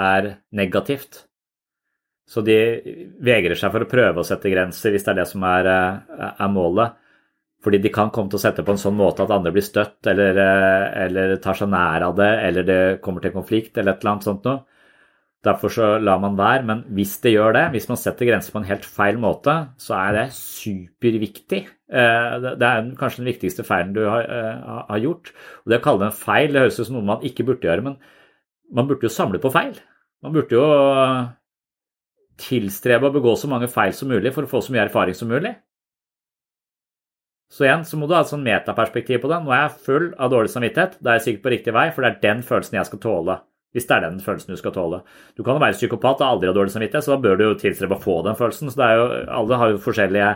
[0.00, 1.26] er negativt.
[2.32, 2.56] Så de
[3.20, 5.68] vegrer seg for å prøve å sette grenser hvis det er det som er,
[6.32, 6.98] er målet.
[7.62, 10.00] Fordi de kan komme til å sette på en sånn måte at andre blir støtt,
[10.10, 10.38] eller,
[11.04, 14.26] eller tar seg nær av det, eller det kommer til konflikt, eller et eller annet
[14.26, 14.64] sånt noe.
[15.42, 16.64] Derfor så lar man være.
[16.66, 19.94] Men hvis det gjør det, hvis man setter grenser på en helt feil måte, så
[19.98, 21.60] er det superviktig.
[21.92, 24.26] Det er kanskje den viktigste feilen du har,
[24.88, 25.32] har gjort.
[25.62, 27.68] Og det å kalle det en feil, det høres ut som noe man ikke burde
[27.68, 27.98] gjøre, men
[28.72, 29.76] man burde jo samle på feil.
[30.22, 30.66] Man burde jo
[32.40, 35.30] tilstrebe å begå så mange feil som mulig for å få så mye erfaring som
[35.30, 35.54] mulig.
[37.52, 39.42] Så igjen så må du ha et sånn metaperspektiv på det.
[39.44, 42.04] Nå er jeg full av dårlig samvittighet, da er jeg sikkert på riktig vei, for
[42.04, 43.36] det er den følelsen jeg skal tåle.
[43.72, 45.00] Hvis det er den følelsen du skal tåle.
[45.36, 47.58] Du kan jo være psykopat og aldri ha dårlig samvittighet, så da bør du jo
[47.60, 48.72] tilstrebe å få den følelsen.
[48.72, 49.06] Så jo,
[49.40, 50.30] alle har jo forskjellige,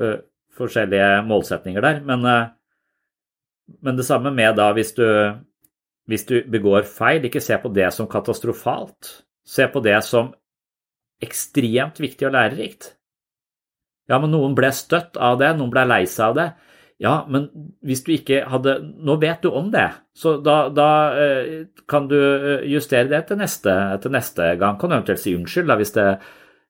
[0.00, 0.14] uh,
[0.56, 2.00] forskjellige målsetninger der.
[2.08, 5.04] Men, uh, men, det samme med da hvis du,
[6.08, 9.12] hvis du begår feil, ikke se på det som katastrofalt.
[9.44, 10.32] Se på det som
[11.24, 12.94] ekstremt viktig og lærerikt.
[14.10, 16.48] Ja, men noen ble støtt av det, noen ble lei seg av det.
[17.00, 17.46] Ja, men
[17.86, 21.46] hvis du ikke hadde Nå vet du om det, så da, da eh,
[21.88, 22.18] kan du
[22.68, 24.76] justere det til neste, til neste gang.
[24.76, 26.06] Kan du eventuelt si unnskyld da, hvis det,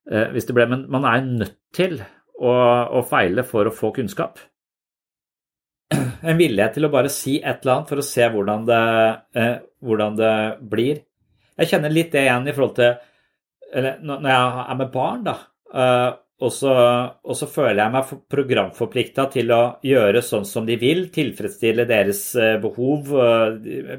[0.07, 1.99] eh, hvis det ble Men man er nødt til
[2.39, 2.55] å,
[3.01, 4.39] å, feile for å få kunnskap.
[6.31, 8.83] En villighet til å bare si et eller annet for å se hvordan det,
[9.35, 11.03] eh, hvordan det blir.
[11.59, 12.95] Jeg kjenner litt det igjen i forhold til
[13.75, 15.37] eller når jeg er med barn, da,
[16.41, 16.73] og så,
[17.21, 22.23] og så føler jeg meg programforplikta til å gjøre sånn som de vil, tilfredsstille deres
[22.63, 23.11] behov.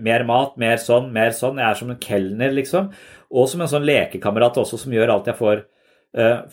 [0.01, 1.61] Mer mat, mer sånn, mer sånn.
[1.61, 2.89] Jeg er som en kelner, liksom.
[3.29, 5.61] Og som en sånn lekekamerat også, som gjør alt jeg får,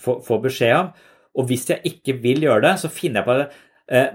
[0.05, 0.93] får, får beskjed om.
[1.41, 3.49] Og hvis jeg ikke vil gjøre det, så finner jeg på det.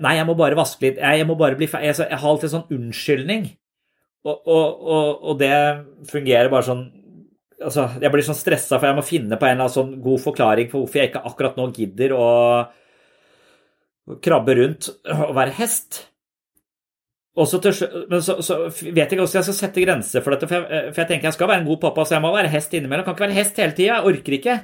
[0.05, 1.01] Nei, jeg må bare vaske litt.
[1.01, 1.95] Jeg må bare bli ferdig.
[2.03, 3.49] Jeg har alltid en sånn unnskyldning.
[4.29, 5.55] Og, og, og, og det
[6.13, 6.85] fungerer bare sånn
[7.61, 10.23] altså, Jeg blir sånn stressa, for jeg må finne på en eller annen sånn god
[10.23, 12.25] forklaring for hvorfor jeg ikke akkurat nå gidder å
[14.23, 16.03] krabbe rundt og være hest.
[17.33, 17.73] Og til,
[18.11, 20.89] men så, så, vet jeg ikke hvordan jeg skal sette grenser for dette, for jeg,
[20.91, 23.01] for jeg, tenker jeg skal være en god pappa, så jeg må være hest innimellom.
[23.01, 24.57] Jeg kan ikke være hest hele tida, jeg orker ikke.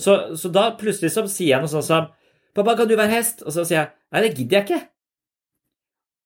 [0.00, 2.08] Så, så, da plutselig så sier jeg noe sånn som
[2.56, 4.86] 'Pappa, kan du være hest?' Og så sier jeg 'Nei, det gidder jeg ikke'.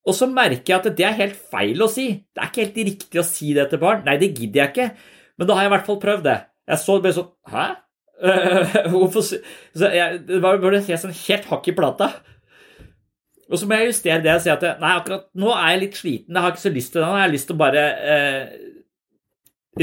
[0.08, 2.06] Og så merker jeg at det er helt feil å si.
[2.32, 4.04] Det er ikke helt riktig å si det til barn.
[4.04, 4.88] Nei, det gidder jeg ikke.
[5.38, 6.36] Men da har jeg i hvert fall prøvd det.
[6.70, 7.64] Jeg så bare sånn Hæ?
[8.92, 12.12] Hvorfor så jeg, Det var bare sånn helt hakk i plata.
[13.50, 15.98] Og så må jeg justere det og si at nei, akkurat nå er jeg litt
[15.98, 16.36] sliten.
[16.36, 17.08] Jeg har ikke så lyst til det.
[17.08, 17.82] Nå har lyst til å bare
[18.14, 18.54] eh,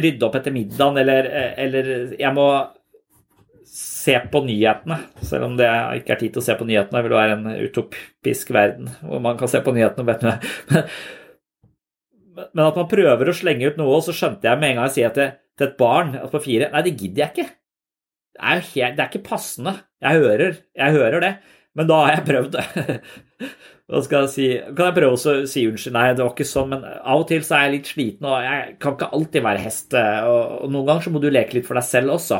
[0.01, 1.27] rydde opp etter middagen, eller,
[1.61, 2.47] eller jeg må
[3.71, 4.97] se på nyhetene.
[5.27, 5.69] Selv om det
[6.01, 6.97] ikke er tid til å se på nyhetene.
[6.97, 10.17] Det vil være en utopisk verden hvor man kan se på nyhetene.
[12.31, 14.87] Men at man prøver å slenge ut noe, og så skjønte jeg med en gang
[14.89, 17.49] jeg sier til, til et barn på fire Nei, det gidder jeg ikke.
[18.31, 19.73] Det er, helt, det er ikke passende.
[20.01, 21.31] Jeg hører, jeg hører det,
[21.77, 22.95] men da har jeg prøvd det.
[23.91, 24.47] Hva skal jeg si?
[24.71, 25.95] Kan jeg prøve å si unnskyld?
[25.97, 28.45] Nei, det var ikke sånn, men av og til så er jeg litt sliten, og
[28.45, 29.97] jeg kan ikke alltid være hest.
[30.31, 32.39] Og noen ganger så må du leke litt for deg selv også.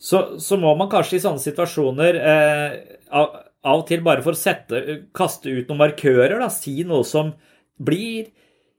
[0.00, 2.76] Så, så må man kanskje i sånne situasjoner eh,
[3.12, 4.80] av, av, og til bare for å sette,
[5.12, 7.34] kaste ut noen markører, da, si noe som
[7.76, 8.30] blir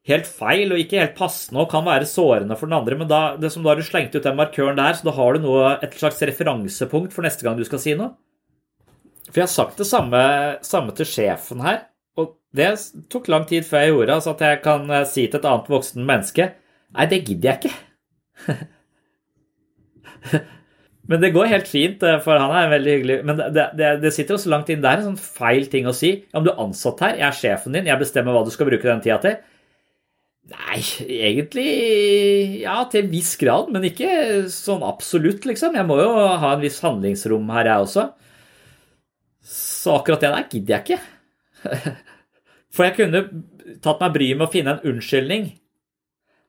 [0.09, 3.21] helt feil og ikke helt passende og kan være sårende for den andre, men da,
[3.37, 5.75] det som da har du slengt ut den markøren der, så da har du noe,
[5.85, 8.15] et slags referansepunkt for neste gang du skal si noe.
[9.29, 10.21] For jeg har sagt det samme,
[10.65, 11.83] samme til sjefen her,
[12.19, 12.71] og det
[13.13, 15.69] tok lang tid før jeg gjorde altså at jeg kan eh, si til et annet
[15.71, 16.49] voksen menneske
[16.91, 18.57] Nei, det gidder jeg ikke.
[21.11, 23.17] Men det går helt fint, eh, for han er veldig hyggelig.
[23.29, 24.81] Men det, det, det sitter jo så langt inn.
[24.83, 26.11] Det er en sånn feil ting å si.
[26.35, 28.89] Om du er ansatt her, jeg er sjefen din, jeg bestemmer hva du skal bruke
[28.89, 29.39] den tida til.
[30.51, 31.67] Nei, egentlig
[32.63, 34.09] ja, til en viss grad, men ikke
[34.51, 35.77] sånn absolutt, liksom.
[35.77, 38.05] Jeg må jo ha en viss handlingsrom her, jeg også.
[39.47, 40.99] Så akkurat det der gidder jeg ikke.
[42.75, 43.23] For jeg kunne
[43.83, 45.47] tatt meg bryet med å finne en unnskyldning.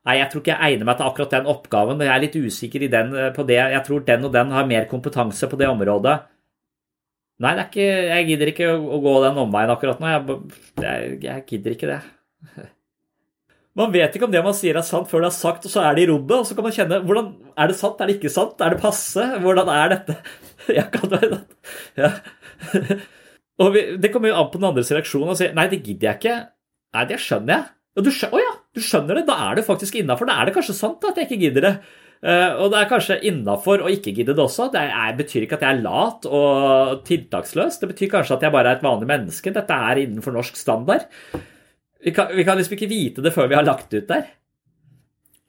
[0.02, 2.02] Nei, jeg tror ikke jeg egner meg til akkurat den oppgaven.
[2.02, 3.60] Jeg er litt usikker den, på det.
[3.76, 6.18] Jeg tror den og den har mer kompetanse på det området.
[7.42, 10.10] Nei, det ikke, jeg gidder ikke å gå den omveien akkurat nå.
[10.10, 10.38] Jeg,
[10.82, 12.00] jeg, jeg gidder ikke det.
[13.78, 15.80] Man vet ikke om det man sier er sant før det er sagt, og så
[15.86, 16.34] er det i rommet.
[16.42, 18.00] Og så kan man kjenne hvordan, Er det sant?
[18.00, 18.60] Er det ikke sant?
[18.60, 19.24] Er det passe?
[19.40, 20.18] Hvordan er dette?
[20.78, 21.14] Jeg kan
[21.96, 22.10] ja.
[23.62, 25.28] Og vi, Det kommer jo an på den andres reaksjon.
[25.28, 26.36] og sier nei, det gidder jeg ikke.
[26.96, 27.66] Nei, det skjønner jeg.
[28.04, 29.26] Du, skjønner, oh ja, du skjønner det.
[29.28, 30.28] Da er det faktisk innafor.
[30.28, 31.74] Da er det kanskje sant at jeg ikke gidder det.
[32.22, 34.68] Uh, og det er kanskje innafor å ikke gidde det også.
[34.72, 37.80] Det er, betyr ikke at jeg er lat og tiltaksløs.
[37.82, 39.54] Det betyr kanskje at jeg bare er et vanlig menneske.
[39.54, 41.08] Dette er innenfor norsk standard.
[42.02, 44.24] Vi kan, vi kan liksom ikke vite det før vi har lagt ut der.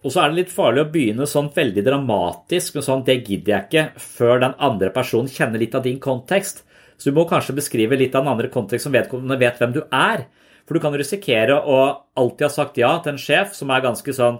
[0.03, 3.53] Og så er det litt farlig å begynne sånn veldig dramatisk med sånn 'det gidder
[3.53, 6.63] jeg ikke', før den andre personen kjenner litt av din kontekst.
[6.97, 9.81] Så du må kanskje beskrive litt av den andre kontekst som vedkommende vet hvem du
[9.91, 10.27] er.
[10.67, 11.79] For du kan risikere å
[12.15, 14.39] alltid ha sagt ja til en sjef som er ganske sånn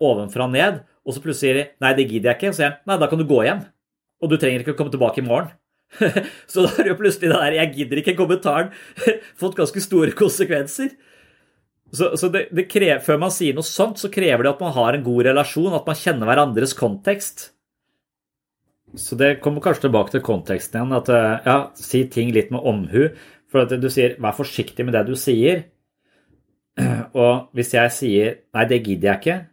[0.00, 2.56] ovenfra og ned, og så plutselig sier de 'nei, det gidder jeg ikke', og så
[2.56, 3.66] sier han 'nei, da kan du gå hjem'.
[4.22, 5.50] Og du trenger ikke å komme tilbake i morgen.
[6.46, 8.70] så da har jo plutselig det der 'jeg gidder ikke' kommentaren
[9.40, 10.90] fått ganske store konsekvenser.
[11.92, 14.74] Så, så det, det krever, Før man sier noe sånt, så krever det at man
[14.76, 17.50] har en god relasjon, at man kjenner hverandres kontekst.
[18.98, 20.96] Så det kommer kanskje tilbake til konteksten igjen.
[20.98, 23.10] At ja, si ting litt med omhu.
[23.50, 25.64] For at du sier 'vær forsiktig med det du sier'.
[27.24, 29.46] Og hvis jeg sier 'nei, det gidder jeg ikke'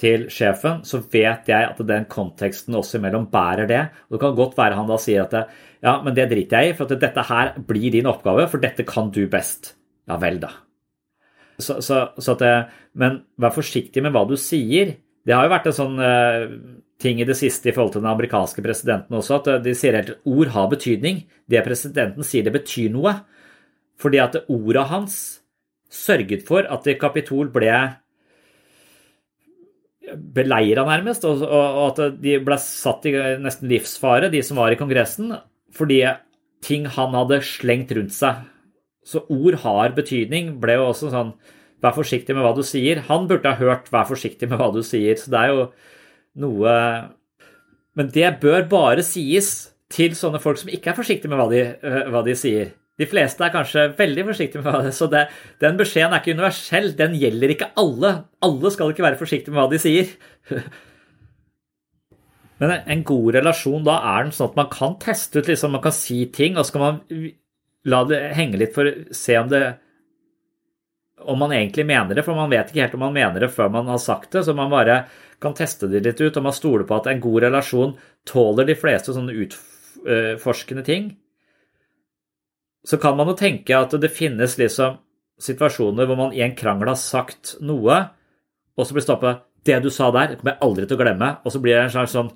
[0.00, 3.82] til sjefen, så vet jeg at den konteksten også imellom bærer det.
[4.08, 5.48] Og det kan godt være han da sier at
[5.82, 8.86] 'ja, men det driter jeg i, for at dette her blir din oppgave, for dette
[8.86, 9.74] kan du best'.
[10.08, 10.69] Ja vel, da.
[11.64, 12.52] Så, så, så det,
[12.98, 14.96] men vær forsiktig med hva du sier.
[15.26, 16.52] Det har jo vært en sånn uh,
[17.00, 20.14] ting i det siste i forhold til den amerikanske presidenten også, at de sier helt
[20.14, 21.24] at ord har betydning.
[21.50, 23.14] Det presidenten sier, det betyr noe.
[24.00, 25.16] Fordi at orda hans
[25.90, 27.74] sørget for at Kapitol ble
[30.10, 35.34] beleira, nærmest, og, at de ble satt i nesten livsfare, de som var i Kongressen,
[35.76, 36.02] fordi
[36.64, 38.42] ting han hadde slengt rundt seg.
[39.06, 41.34] Så ord har betydning, ble jo også sånn
[41.80, 42.98] Vær forsiktig med hva du sier.
[43.08, 45.62] Han burde ha hørt 'vær forsiktig med hva du sier', så det er jo
[46.36, 46.74] noe
[47.96, 51.62] Men det bør bare sies til sånne folk som ikke er forsiktige med hva de,
[52.12, 52.70] hva de sier.
[53.00, 55.24] De fleste er kanskje veldig forsiktige med hva det, så det,
[55.60, 56.92] den beskjeden er ikke universell.
[56.96, 58.12] Den gjelder ikke alle.
[58.44, 60.12] Alle skal ikke være forsiktige med hva de sier.
[62.60, 65.82] Men en god relasjon, da er den sånn at man kan teste ut, liksom, man
[65.82, 67.00] kan si ting, og så kan man
[67.88, 69.62] la det henge litt for å se om det
[71.20, 73.68] om man egentlig mener det, for man vet ikke helt om man mener det før
[73.72, 75.02] man har sagt det, så man bare
[75.40, 77.92] kan teste det litt ut, og man stoler på at en god relasjon
[78.28, 81.10] tåler de fleste sånne utforskende ting.
[82.88, 84.96] Så kan man jo tenke at det finnes liksom
[85.40, 88.00] situasjoner hvor man i en krangel har sagt noe,
[88.76, 89.44] og så blir stoppet.
[89.64, 91.26] Det du sa der, det kommer jeg aldri til å glemme.
[91.44, 92.30] Og så blir det en slags sånn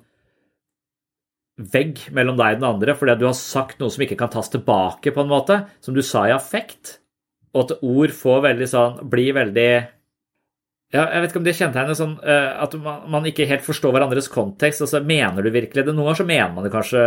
[1.55, 4.51] vegg mellom deg og den andre fordi du har sagt noe som ikke kan tas
[4.51, 6.99] tilbake, på en måte, som du sa i affekt.
[7.55, 9.69] Og at ord får veldig sånn Blir veldig
[10.93, 14.29] ja, jeg vet ikke om det kjennetegner sånn uh, at man, ikke helt forstår hverandres
[14.31, 14.83] kontekst.
[14.85, 15.93] altså Mener du virkelig det?
[15.95, 17.05] Noen ganger så mener man det kanskje,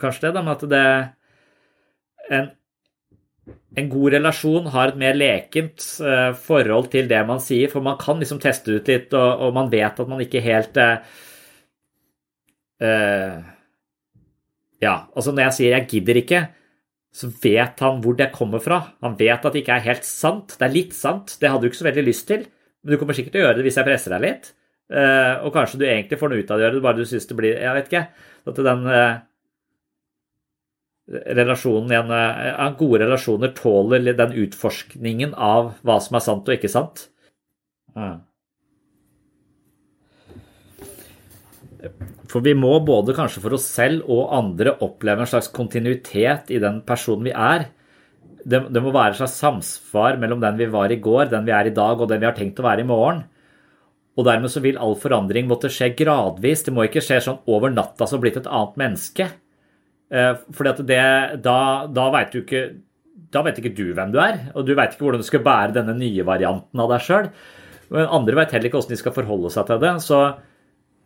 [0.00, 0.84] kanskje det, da, men at det
[2.36, 2.48] en,
[3.78, 8.00] en god relasjon har et mer lekent uh, forhold til det man sier, for man
[8.00, 10.96] kan liksom teste ut litt, og, og man vet at man ikke helt uh,
[12.82, 13.55] uh,
[14.82, 16.48] Ja, altså når jeg sier 'jeg gidder ikke',
[17.12, 18.92] så vet han hvor det kommer fra.
[19.02, 20.56] Han vet at det ikke er helt sant.
[20.58, 22.46] Det er litt sant, det hadde du ikke så veldig lyst til,
[22.84, 24.52] men du kommer sikkert til å gjøre det hvis jeg presser deg litt.
[25.42, 27.36] og kanskje du egentlig får noe ut av å gjøre det, bare du syns det
[27.36, 28.08] blir Jeg vet ikke.
[28.46, 28.86] At den
[31.08, 37.08] relasjonen igjen, Gode relasjoner tåler den utforskningen av hva som er sant og ikke sant.
[37.96, 38.20] Ja.
[42.30, 46.60] For vi må både kanskje for oss selv og andre oppleve en slags kontinuitet i
[46.62, 47.68] den personen vi er.
[48.46, 51.54] Det, det, må være et slags samsvar mellom den vi var i går, den vi
[51.54, 53.24] er i dag og den vi har tenkt å være i morgen.
[54.16, 56.64] Og dermed så vil all forandring måtte skje gradvis.
[56.64, 59.28] Det må ikke skje sånn over natta som blitt et annet menneske.
[60.08, 61.06] For fordi at det,
[61.44, 61.58] da,
[61.90, 62.66] da veit du ikke
[63.32, 65.74] da vet ikke du hvem du er, og du veit ikke hvordan du skal bære
[65.76, 67.30] denne nye varianten av deg sjøl.
[67.90, 69.92] Andre veit heller ikke hvordan de skal forholde seg til det.
[70.04, 70.20] Så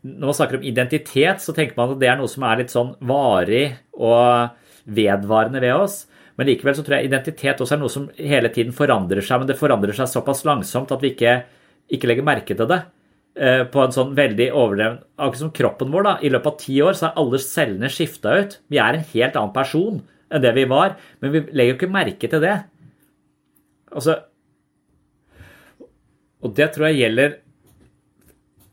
[0.06, 2.72] når man snakker om identitet, så tenker man at det er noe som er litt
[2.72, 3.66] sånn varig
[3.98, 4.54] og
[4.88, 6.04] vedvarende ved oss.
[6.40, 9.50] Men likevel så tror jeg identitet også er noe som hele tiden forandrer seg, men
[9.50, 11.34] det forandrer seg såpass langsomt at vi ikke,
[11.92, 12.80] ikke legger merke til det.
[13.40, 16.02] Eh, på en sånn veldig overdreven Akkurat som kroppen vår.
[16.02, 18.56] da, I løpet av ti år så er alle cellene skifta ut.
[18.72, 21.92] Vi er en helt annen person enn det vi var, men vi legger jo ikke
[21.94, 22.56] merke til det.
[23.90, 24.16] Altså
[26.40, 27.38] Og det tror jeg gjelder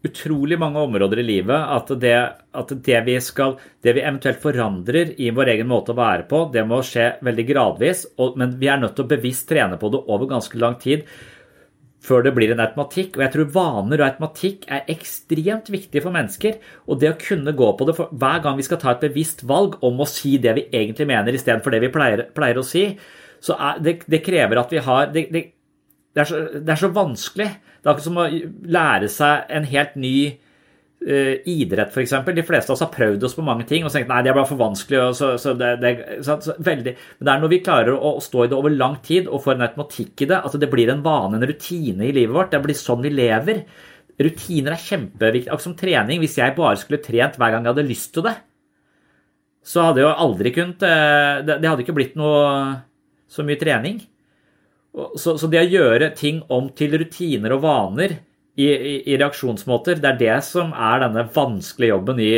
[0.07, 2.17] utrolig mange områder i livet at det,
[2.57, 6.45] at det, vi skal, det vi eventuelt forandrer i vår egen måte å være på,
[6.53, 8.05] det må skje veldig gradvis.
[8.17, 11.07] Og, men vi er nødt til å bevisst trene på det over ganske lang tid
[12.07, 13.17] før det blir en automatikk.
[13.17, 16.59] Og jeg tror vaner og automatikk er ekstremt viktig for mennesker.
[16.87, 19.79] Og det å kunne gå på det hver gang vi skal ta et bevisst valg
[19.85, 22.89] om å si det vi egentlig mener, istedenfor det vi pleier, pleier, å si,
[23.43, 25.27] så er, det, det, krever at vi har det,
[26.17, 27.47] det, er så, det er så vanskelig.
[27.53, 28.27] Det er akkurat som å
[28.73, 32.15] lære seg en helt ny uh, idrett, f.eks.
[32.25, 34.39] De fleste av oss har prøvd oss på mange ting og tenkt nei, det er
[34.39, 35.03] bare for vanskelig.
[35.19, 35.91] Så, så det, det,
[36.25, 36.95] så, veldig.
[37.19, 39.59] Men det er når vi klarer å, stå i det over lang tid og får
[39.59, 42.51] en automatikk i det, at det blir en vane, en rutine i livet vårt.
[42.55, 43.63] Det blir sånn vi lever.
[44.17, 45.51] Rutiner er kjempeviktig.
[45.51, 46.25] Akkurat som trening.
[46.25, 48.33] Hvis jeg bare skulle trent hver gang jeg hadde lyst til det,
[49.67, 52.43] så hadde jeg jo aldri kunnet eh, det hadde ikke blitt noe
[53.29, 53.99] så mye trening.
[54.97, 58.15] Så, så, det å gjøre ting om til rutiner og vaner
[58.57, 62.31] i, i, i, reaksjonsmåter, det er det som er denne vanskelige jobben i,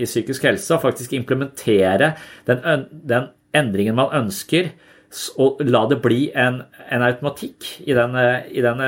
[0.00, 0.70] i psykisk helse.
[0.72, 2.14] Å faktisk implementere
[2.48, 4.72] den, den, endringen man ønsker,
[5.40, 6.62] og la det bli en,
[6.92, 8.16] en automatikk i den,
[8.52, 8.82] i den,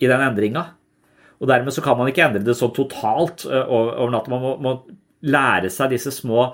[0.00, 0.64] den endringa.
[1.38, 4.32] Og dermed så kan man ikke endre det så totalt over natta.
[4.32, 4.74] Man må, må,
[5.26, 6.44] lære seg disse små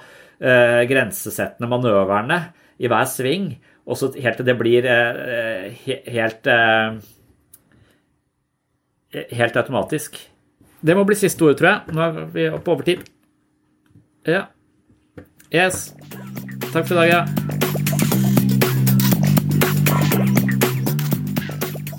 [0.40, 2.38] eh, grensesettende manøverne
[2.80, 3.50] i hver sving
[3.84, 7.02] og så helt til det blir eh, helt eh,
[9.30, 10.16] Helt automatisk.
[10.82, 11.94] Det må bli siste ord, tror jeg.
[11.94, 13.04] Nå er vi på overtid.
[14.26, 14.40] Ja.
[15.54, 15.92] Yes.
[16.72, 17.20] Takk for i dag, ja.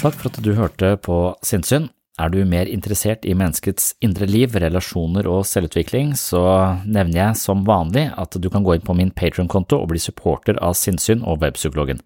[0.01, 1.87] Takk for at du hørte på Sinnsyn.
[2.15, 6.39] Er du mer interessert i menneskets indre liv, relasjoner og selvutvikling, så
[6.87, 10.55] nevner jeg som vanlig at du kan gå inn på min Patron-konto og bli supporter
[10.63, 11.99] av Sinnsyn og Webpsykologen.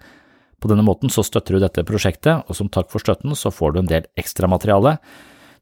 [0.58, 3.76] På denne måten så støtter du dette prosjektet, og som takk for støtten så får
[3.76, 4.96] du en del ekstramateriale.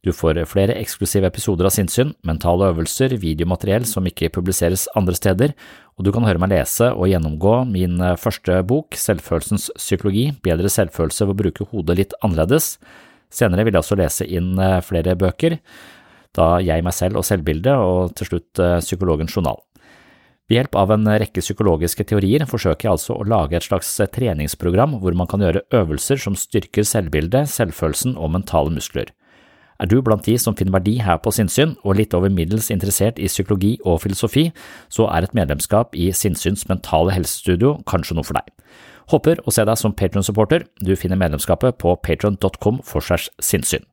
[0.08, 5.58] Du får flere eksklusive episoder av Sinnsyn, mentale øvelser, videomateriell som ikke publiseres andre steder,
[6.00, 11.28] og du kan høre meg lese og gjennomgå min første bok, Selvfølelsens psykologi, bedre selvfølelse
[11.28, 12.78] ved å bruke hodet litt annerledes.
[13.34, 15.57] Senere vil jeg også lese inn eh, flere bøker,
[16.38, 19.59] da jeg, meg selv og selvbildet, og til slutt eh, psykologens journal.
[20.47, 24.07] Ved hjelp av en rekke psykologiske teorier forsøker jeg altså å lage et slags eh,
[24.07, 29.11] treningsprogram hvor man kan gjøre øvelser som styrker selvbildet, selvfølelsen og mentale muskler.
[29.78, 33.19] Er du blant de som finner verdi her på sinnssyn og litt over middels interessert
[33.21, 34.47] i psykologi og filosofi,
[34.89, 38.47] så er et medlemskap i Sinnsyns mentale helsestudio kanskje noe for deg.
[39.12, 40.66] Håper å se deg som Patron-supporter.
[40.84, 43.86] Du finner medlemskapet på patron.com for segs sinnssyn.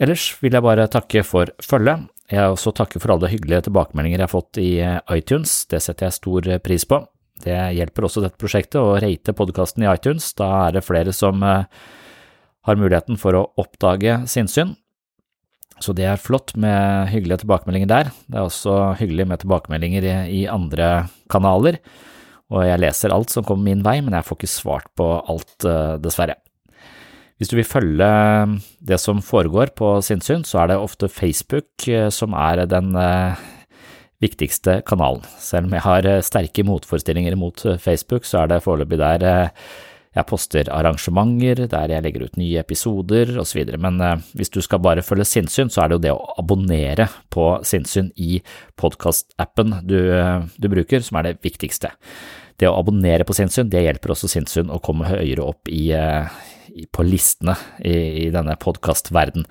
[0.00, 2.06] Ellers vil jeg bare takke for følget.
[2.30, 5.82] Jeg vil også takke for alle hyggelige tilbakemeldinger jeg har fått i eh, iTunes, det
[5.82, 7.00] setter jeg stor eh, pris på.
[7.42, 11.42] Det hjelper også dette prosjektet å rate podkasten i iTunes, da er det flere som
[11.42, 11.66] eh,
[12.68, 14.76] har muligheten for å oppdage sinnssyn.
[15.82, 18.14] Så det er flott med hyggelige tilbakemeldinger der.
[18.28, 20.90] Det er også hyggelig med tilbakemeldinger i andre
[21.32, 21.80] kanaler
[22.50, 25.54] og jeg leser alt som kommer min vei, men jeg får ikke svart på alt,
[25.64, 26.36] eh, dessverre.
[27.40, 28.08] Hvis du vil følge
[28.84, 33.38] det som foregår på sinnssyn, så er det ofte Facebook eh, som er den eh,
[34.20, 35.22] viktigste kanalen.
[35.38, 39.54] Selv om jeg har sterke motforestillinger mot Facebook, så er det foreløpig der
[40.16, 43.62] jeg poster arrangementer, der jeg legger ut nye episoder osv.
[43.78, 44.00] Men
[44.34, 48.10] hvis du skal bare følge sinnssyn, så er det jo det å abonnere på sinnssyn
[48.18, 48.40] i
[48.80, 50.00] podkastappen du,
[50.58, 51.92] du bruker, som er det viktigste
[52.60, 56.28] det å abonnere på sinnssyn, det hjelper også sinnssyn å komme høyere opp i, eh,
[56.92, 59.46] på listene i, i denne podkastverden.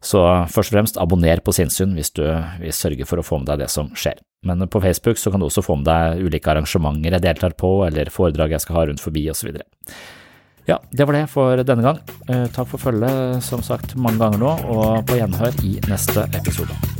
[0.00, 3.50] Så først og fremst abonner på Sinnsyn hvis du vil sørge for å få med
[3.52, 4.20] deg det som skjer.
[4.48, 7.74] Men på Facebook så kan du også få med deg ulike arrangementer jeg deltar på,
[7.84, 9.52] eller foredrag jeg skal ha rundt forbi osv.
[10.68, 12.00] Ja, det var det for denne gang.
[12.28, 16.99] Eh, takk for følget, som sagt, mange ganger nå, og på gjenhør i neste episode.